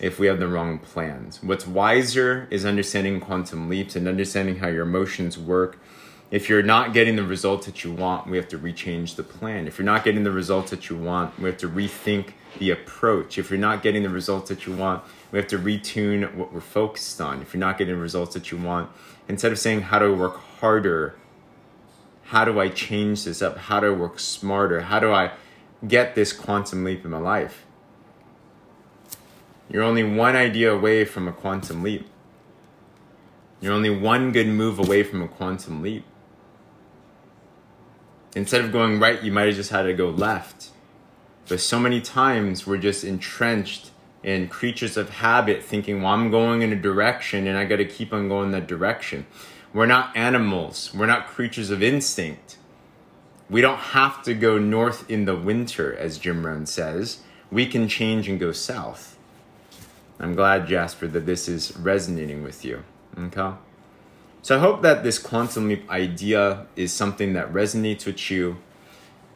if 0.00 0.18
we 0.18 0.26
have 0.26 0.40
the 0.40 0.48
wrong 0.48 0.78
plans. 0.78 1.42
What's 1.42 1.66
wiser 1.66 2.48
is 2.50 2.64
understanding 2.64 3.20
quantum 3.20 3.68
leaps 3.68 3.96
and 3.96 4.08
understanding 4.08 4.56
how 4.56 4.68
your 4.68 4.82
emotions 4.82 5.38
work 5.38 5.78
If 6.30 6.48
you're 6.48 6.62
not 6.64 6.92
getting 6.92 7.14
the 7.14 7.22
results 7.22 7.66
that 7.66 7.84
you 7.84 7.92
want, 7.92 8.26
we 8.26 8.36
have 8.38 8.48
to 8.48 8.58
rechange 8.58 9.14
the 9.14 9.22
plan. 9.22 9.68
If 9.68 9.78
you're 9.78 9.84
not 9.84 10.04
getting 10.04 10.24
the 10.24 10.32
results 10.32 10.70
that 10.70 10.88
you 10.90 10.96
want, 10.96 11.38
we 11.38 11.44
have 11.48 11.58
to 11.58 11.68
rethink 11.68 12.32
the 12.58 12.70
approach. 12.70 13.38
If 13.38 13.50
you're 13.50 13.58
not 13.60 13.82
getting 13.82 14.02
the 14.02 14.08
results 14.08 14.48
that 14.48 14.66
you 14.66 14.74
want, 14.74 15.04
we 15.30 15.38
have 15.38 15.46
to 15.48 15.58
retune 15.58 16.34
what 16.34 16.52
we're 16.52 16.60
focused 16.60 17.20
on. 17.20 17.40
If 17.40 17.54
you're 17.54 17.60
not 17.60 17.78
getting 17.78 17.94
the 17.94 18.00
results 18.00 18.34
that 18.34 18.50
you 18.50 18.58
want, 18.58 18.90
instead 19.28 19.52
of 19.52 19.60
saying, 19.60 19.82
How 19.82 20.00
do 20.00 20.12
I 20.12 20.18
work 20.18 20.40
harder? 20.58 21.14
How 22.24 22.44
do 22.44 22.58
I 22.58 22.68
change 22.68 23.24
this 23.24 23.42
up? 23.42 23.56
How 23.56 23.78
do 23.78 23.88
I 23.88 23.96
work 23.96 24.18
smarter? 24.18 24.80
How 24.80 24.98
do 24.98 25.12
I 25.12 25.32
get 25.86 26.16
this 26.16 26.32
quantum 26.32 26.82
leap 26.82 27.04
in 27.04 27.12
my 27.12 27.18
life? 27.18 27.64
You're 29.68 29.82
only 29.82 30.04
one 30.04 30.36
idea 30.36 30.72
away 30.72 31.04
from 31.04 31.26
a 31.26 31.32
quantum 31.32 31.82
leap. 31.82 32.06
You're 33.60 33.72
only 33.72 33.90
one 33.90 34.32
good 34.32 34.46
move 34.46 34.78
away 34.78 35.02
from 35.02 35.22
a 35.22 35.28
quantum 35.28 35.82
leap. 35.82 36.04
Instead 38.36 38.64
of 38.64 38.72
going 38.72 39.00
right, 39.00 39.22
you 39.22 39.32
might 39.32 39.46
have 39.46 39.54
just 39.54 39.70
had 39.70 39.82
to 39.82 39.94
go 39.94 40.10
left. 40.10 40.70
But 41.48 41.60
so 41.60 41.78
many 41.78 42.00
times 42.00 42.66
we're 42.66 42.78
just 42.78 43.04
entrenched 43.04 43.90
in 44.22 44.48
creatures 44.48 44.96
of 44.96 45.10
habit, 45.10 45.62
thinking, 45.62 46.02
well, 46.02 46.12
I'm 46.12 46.30
going 46.30 46.62
in 46.62 46.72
a 46.72 46.76
direction 46.76 47.46
and 47.46 47.56
I 47.56 47.64
got 47.64 47.76
to 47.76 47.84
keep 47.84 48.12
on 48.12 48.28
going 48.28 48.50
that 48.52 48.66
direction. 48.66 49.26
We're 49.72 49.86
not 49.86 50.16
animals, 50.16 50.92
we're 50.94 51.06
not 51.06 51.26
creatures 51.26 51.70
of 51.70 51.82
instinct. 51.82 52.58
We 53.50 53.60
don't 53.60 53.78
have 53.78 54.22
to 54.22 54.34
go 54.34 54.58
north 54.58 55.08
in 55.10 55.26
the 55.26 55.36
winter, 55.36 55.94
as 55.94 56.18
Jim 56.18 56.46
Rohn 56.46 56.64
says. 56.64 57.20
We 57.50 57.66
can 57.66 57.88
change 57.88 58.28
and 58.28 58.40
go 58.40 58.52
south. 58.52 59.13
I'm 60.18 60.34
glad, 60.34 60.66
Jasper, 60.66 61.08
that 61.08 61.26
this 61.26 61.48
is 61.48 61.76
resonating 61.76 62.42
with 62.42 62.64
you. 62.64 62.84
Okay? 63.18 63.52
So 64.42 64.56
I 64.56 64.60
hope 64.60 64.82
that 64.82 65.02
this 65.02 65.18
quantum 65.18 65.68
leap 65.68 65.90
idea 65.90 66.66
is 66.76 66.92
something 66.92 67.32
that 67.32 67.52
resonates 67.52 68.06
with 68.06 68.30
you. 68.30 68.58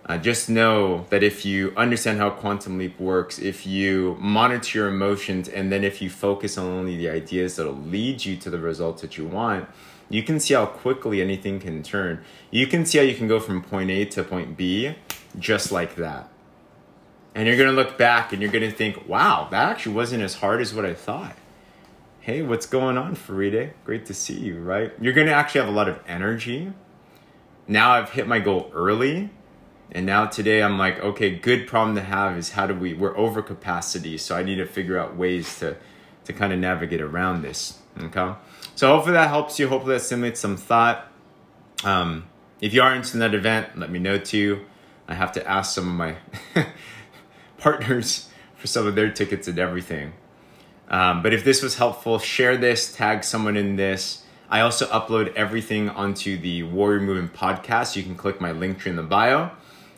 Uh, 0.07 0.17
just 0.17 0.49
know 0.49 1.07
that 1.11 1.23
if 1.23 1.45
you 1.45 1.73
understand 1.77 2.19
how 2.19 2.31
quantum 2.31 2.79
leap 2.79 2.99
works, 2.99 3.39
if 3.39 3.67
you 3.67 4.17
monitor 4.21 4.79
your 4.79 4.89
emotions, 4.89 5.49
and 5.49 5.71
then 5.71 5.85
if 5.85 6.01
you 6.01 6.09
focus 6.09 6.57
on 6.57 6.67
only 6.67 6.97
the 6.97 7.09
ideas 7.09 7.57
that'll 7.57 7.75
lead 7.75 8.25
you 8.25 8.37
to 8.37 8.49
the 8.49 8.59
results 8.59 9.03
that 9.03 9.19
you 9.19 9.27
want, 9.27 9.69
you 10.09 10.23
can 10.23 10.41
see 10.41 10.55
how 10.55 10.65
quickly 10.67 11.21
anything 11.21 11.61
can 11.61 11.83
turn. 11.83 12.23
You 12.51 12.67
can 12.67 12.87
see 12.87 12.99
how 12.99 13.05
you 13.05 13.15
can 13.15 13.29
go 13.29 13.41
from 13.41 13.63
point 13.63 13.91
A 13.91 14.07
to 14.07 14.25
point 14.25 14.57
B 14.57 14.95
just 15.39 15.71
like 15.71 15.97
that. 15.97 16.31
And 17.39 17.47
you're 17.47 17.57
going 17.57 17.69
to 17.69 17.75
look 17.77 17.97
back 17.97 18.33
and 18.33 18.43
you're 18.43 18.51
going 18.51 18.69
to 18.69 18.77
think, 18.77 19.09
wow, 19.09 19.47
that 19.53 19.71
actually 19.71 19.95
wasn't 19.95 20.25
as 20.25 20.35
hard 20.35 20.61
as 20.61 20.75
what 20.75 20.85
I 20.85 20.93
thought. 20.93 21.37
Hey, 22.19 22.43
what's 22.43 22.67
going 22.67 22.99
on, 22.99 23.15
Faride? 23.15 23.75
Great 23.85 24.07
to 24.07 24.15
see 24.15 24.37
you, 24.37 24.59
right? 24.61 24.93
You're 25.01 25.13
going 25.13 25.29
to 25.29 25.33
actually 25.33 25.61
have 25.61 25.69
a 25.69 25.73
lot 25.73 25.89
of 25.89 26.01
energy. 26.09 26.73
Now 27.69 27.93
I've 27.93 28.11
hit 28.11 28.27
my 28.27 28.41
goal 28.41 28.73
early. 28.75 29.31
And 29.93 30.05
now 30.05 30.27
today 30.27 30.65
I'm 30.65 30.79
like, 30.79 30.99
okay, 30.99 31.31
good 31.31 31.69
problem 31.69 31.95
to 31.95 32.03
have 32.03 32.37
is 32.37 32.51
how 32.51 32.67
do 32.67 32.75
we, 32.75 32.93
we're 32.93 33.17
over 33.17 33.41
capacity. 33.41 34.19
So 34.19 34.37
I 34.37 34.43
need 34.43 34.57
to 34.57 34.67
figure 34.67 34.99
out 34.99 35.17
ways 35.17 35.61
to, 35.61 35.77
to 36.25 36.33
kind 36.33 36.53
of 36.53 36.59
navigate 36.59 37.01
around 37.01 37.43
this. 37.43 37.79
Okay. 38.01 38.35
So 38.75 38.89
hopefully 38.93 39.13
that 39.13 39.29
helps 39.29 39.61
you. 39.61 39.69
Hopefully 39.69 39.95
that 39.95 40.01
stimulates 40.01 40.41
some 40.41 40.57
thought. 40.57 41.07
Um, 41.85 42.27
if 42.61 42.75
you 42.75 42.83
are 42.83 42.91
interested 42.91 43.19
in 43.23 43.31
that 43.31 43.35
event, 43.37 43.79
let 43.79 43.93
me 43.93 44.01
know 44.01 44.19
too. 44.19 44.67
I 45.07 45.15
have 45.15 45.31
to 45.33 45.49
ask 45.49 45.73
some 45.73 45.89
of 45.89 45.95
my 45.95 46.17
partners 47.59 48.29
for 48.57 48.67
some 48.67 48.87
of 48.87 48.95
their 48.95 49.11
tickets 49.11 49.49
and 49.49 49.59
everything. 49.59 50.13
Um, 50.89 51.23
but 51.23 51.35
if 51.35 51.45
this 51.45 51.63
was 51.63 51.77
helpful, 51.77 52.19
share 52.19 52.57
this, 52.57 52.93
tag 52.95 53.25
someone 53.25 53.57
in 53.57 53.77
this. 53.77 54.25
I 54.51 54.61
also 54.61 54.87
upload 54.87 55.35
everything 55.35 55.91
onto 55.91 56.39
the 56.39 56.63
Warrior 56.63 57.01
Movement 57.01 57.35
podcast. 57.35 57.95
You 57.97 58.03
can 58.03 58.15
click 58.15 58.41
my 58.41 58.51
Linktree 58.51 58.87
in 58.87 58.97
the 58.97 59.03
bio. 59.03 59.51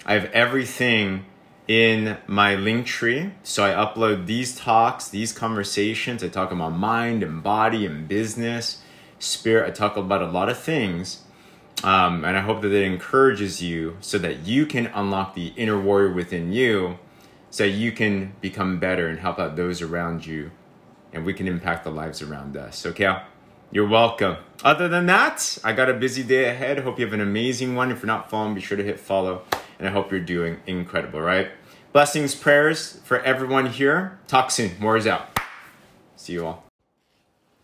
I 0.04 0.14
have 0.14 0.24
everything 0.32 1.26
in 1.68 2.16
my 2.26 2.56
Linktree. 2.56 3.30
So 3.44 3.64
I 3.64 3.70
upload 3.70 4.26
these 4.26 4.56
talks, 4.56 5.08
these 5.08 5.32
conversations. 5.32 6.24
I 6.24 6.28
talk 6.28 6.50
about 6.50 6.70
mind 6.70 7.22
and 7.22 7.44
body 7.44 7.86
and 7.86 8.08
business, 8.08 8.82
spirit. 9.20 9.68
I 9.68 9.70
talk 9.70 9.96
about 9.96 10.22
a 10.22 10.26
lot 10.26 10.48
of 10.48 10.58
things. 10.58 11.22
Um, 11.84 12.24
and 12.24 12.36
I 12.36 12.40
hope 12.40 12.60
that 12.62 12.72
it 12.72 12.82
encourages 12.82 13.62
you 13.62 13.96
so 14.00 14.18
that 14.18 14.40
you 14.40 14.66
can 14.66 14.88
unlock 14.88 15.34
the 15.34 15.52
inner 15.56 15.80
warrior 15.80 16.12
within 16.12 16.52
you 16.52 16.98
so 17.50 17.64
you 17.64 17.92
can 17.92 18.32
become 18.40 18.78
better 18.78 19.08
and 19.08 19.18
help 19.18 19.38
out 19.38 19.56
those 19.56 19.82
around 19.82 20.24
you 20.24 20.50
and 21.12 21.24
we 21.24 21.34
can 21.34 21.48
impact 21.48 21.84
the 21.84 21.90
lives 21.90 22.22
around 22.22 22.56
us. 22.56 22.86
Okay? 22.86 23.20
You're 23.72 23.88
welcome. 23.88 24.36
Other 24.64 24.88
than 24.88 25.06
that, 25.06 25.58
I 25.64 25.72
got 25.72 25.88
a 25.88 25.94
busy 25.94 26.22
day 26.22 26.48
ahead. 26.48 26.78
Hope 26.80 26.98
you 26.98 27.04
have 27.04 27.12
an 27.12 27.20
amazing 27.20 27.74
one. 27.74 27.90
If 27.90 27.98
you're 27.98 28.06
not 28.06 28.30
following, 28.30 28.54
be 28.54 28.60
sure 28.60 28.76
to 28.76 28.84
hit 28.84 28.98
follow. 28.98 29.42
And 29.78 29.88
I 29.88 29.92
hope 29.92 30.10
you're 30.10 30.20
doing 30.20 30.58
incredible, 30.66 31.20
right? 31.20 31.50
Blessings, 31.92 32.34
prayers 32.34 33.00
for 33.04 33.20
everyone 33.20 33.66
here. 33.66 34.18
Talk 34.28 34.50
soon. 34.50 34.72
Wars 34.80 35.06
out. 35.06 35.38
See 36.16 36.34
you 36.34 36.46
all. 36.46 36.64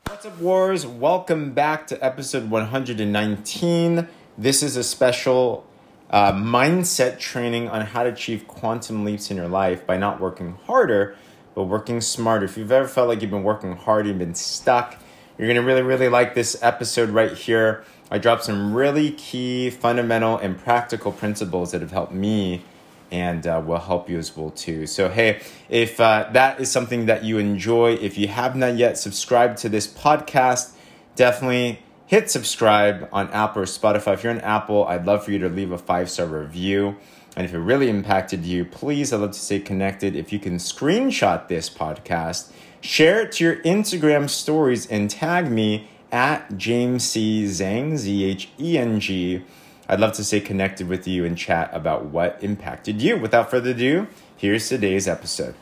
What's 0.06 0.26
up, 0.26 0.38
Wars? 0.38 0.86
Welcome 0.86 1.52
back 1.52 1.86
to 1.88 2.04
episode 2.04 2.50
119. 2.50 4.08
This 4.38 4.62
is 4.62 4.76
a 4.76 4.84
special 4.84 5.65
uh, 6.10 6.32
mindset 6.32 7.18
training 7.18 7.68
on 7.68 7.82
how 7.82 8.02
to 8.04 8.10
achieve 8.10 8.46
quantum 8.46 9.04
leaps 9.04 9.30
in 9.30 9.36
your 9.36 9.48
life 9.48 9.86
by 9.86 9.96
not 9.96 10.20
working 10.20 10.56
harder, 10.66 11.16
but 11.54 11.64
working 11.64 12.00
smarter. 12.00 12.44
If 12.44 12.56
you've 12.56 12.72
ever 12.72 12.86
felt 12.86 13.08
like 13.08 13.22
you've 13.22 13.30
been 13.30 13.42
working 13.42 13.76
hard, 13.76 14.06
you've 14.06 14.18
been 14.18 14.34
stuck, 14.34 14.96
you're 15.36 15.48
gonna 15.48 15.62
really, 15.62 15.82
really 15.82 16.08
like 16.08 16.34
this 16.34 16.56
episode 16.62 17.10
right 17.10 17.32
here. 17.32 17.84
I 18.10 18.18
dropped 18.18 18.44
some 18.44 18.72
really 18.72 19.10
key, 19.12 19.70
fundamental, 19.70 20.38
and 20.38 20.56
practical 20.56 21.10
principles 21.10 21.72
that 21.72 21.80
have 21.80 21.90
helped 21.90 22.12
me 22.12 22.62
and 23.10 23.46
uh, 23.46 23.62
will 23.64 23.78
help 23.78 24.08
you 24.08 24.18
as 24.18 24.36
well 24.36 24.50
too. 24.50 24.86
So 24.86 25.08
hey, 25.08 25.40
if 25.68 26.00
uh, 26.00 26.28
that 26.32 26.60
is 26.60 26.70
something 26.70 27.06
that 27.06 27.24
you 27.24 27.38
enjoy, 27.38 27.94
if 27.94 28.16
you 28.18 28.28
have 28.28 28.56
not 28.56 28.76
yet 28.76 28.98
subscribed 28.98 29.58
to 29.58 29.68
this 29.68 29.86
podcast, 29.86 30.72
definitely 31.14 31.80
hit 32.06 32.30
subscribe 32.30 33.08
on 33.12 33.28
Apple 33.30 33.62
or 33.62 33.66
Spotify. 33.66 34.14
If 34.14 34.24
you're 34.24 34.32
on 34.32 34.40
Apple, 34.40 34.86
I'd 34.86 35.06
love 35.06 35.24
for 35.24 35.32
you 35.32 35.38
to 35.40 35.48
leave 35.48 35.72
a 35.72 35.78
five 35.78 36.08
star 36.10 36.26
review. 36.26 36.96
And 37.36 37.44
if 37.44 37.52
it 37.52 37.58
really 37.58 37.90
impacted 37.90 38.46
you, 38.46 38.64
please, 38.64 39.12
I'd 39.12 39.20
love 39.20 39.32
to 39.32 39.38
stay 39.38 39.58
connected. 39.60 40.16
If 40.16 40.32
you 40.32 40.38
can 40.38 40.56
screenshot 40.56 41.48
this 41.48 41.68
podcast, 41.68 42.50
share 42.80 43.20
it 43.22 43.32
to 43.32 43.44
your 43.44 43.56
Instagram 43.56 44.30
stories, 44.30 44.86
and 44.86 45.10
tag 45.10 45.50
me 45.50 45.88
at 46.10 46.56
James 46.56 47.04
C. 47.04 47.44
Zheng, 47.44 47.96
Z 47.96 48.24
H 48.24 48.48
E 48.58 48.78
N 48.78 49.00
G. 49.00 49.42
I'd 49.88 50.00
love 50.00 50.14
to 50.14 50.24
stay 50.24 50.40
connected 50.40 50.88
with 50.88 51.06
you 51.06 51.24
and 51.24 51.36
chat 51.36 51.70
about 51.72 52.06
what 52.06 52.38
impacted 52.42 53.02
you. 53.02 53.18
Without 53.18 53.50
further 53.50 53.70
ado, 53.70 54.06
here's 54.36 54.68
today's 54.68 55.06
episode. 55.06 55.54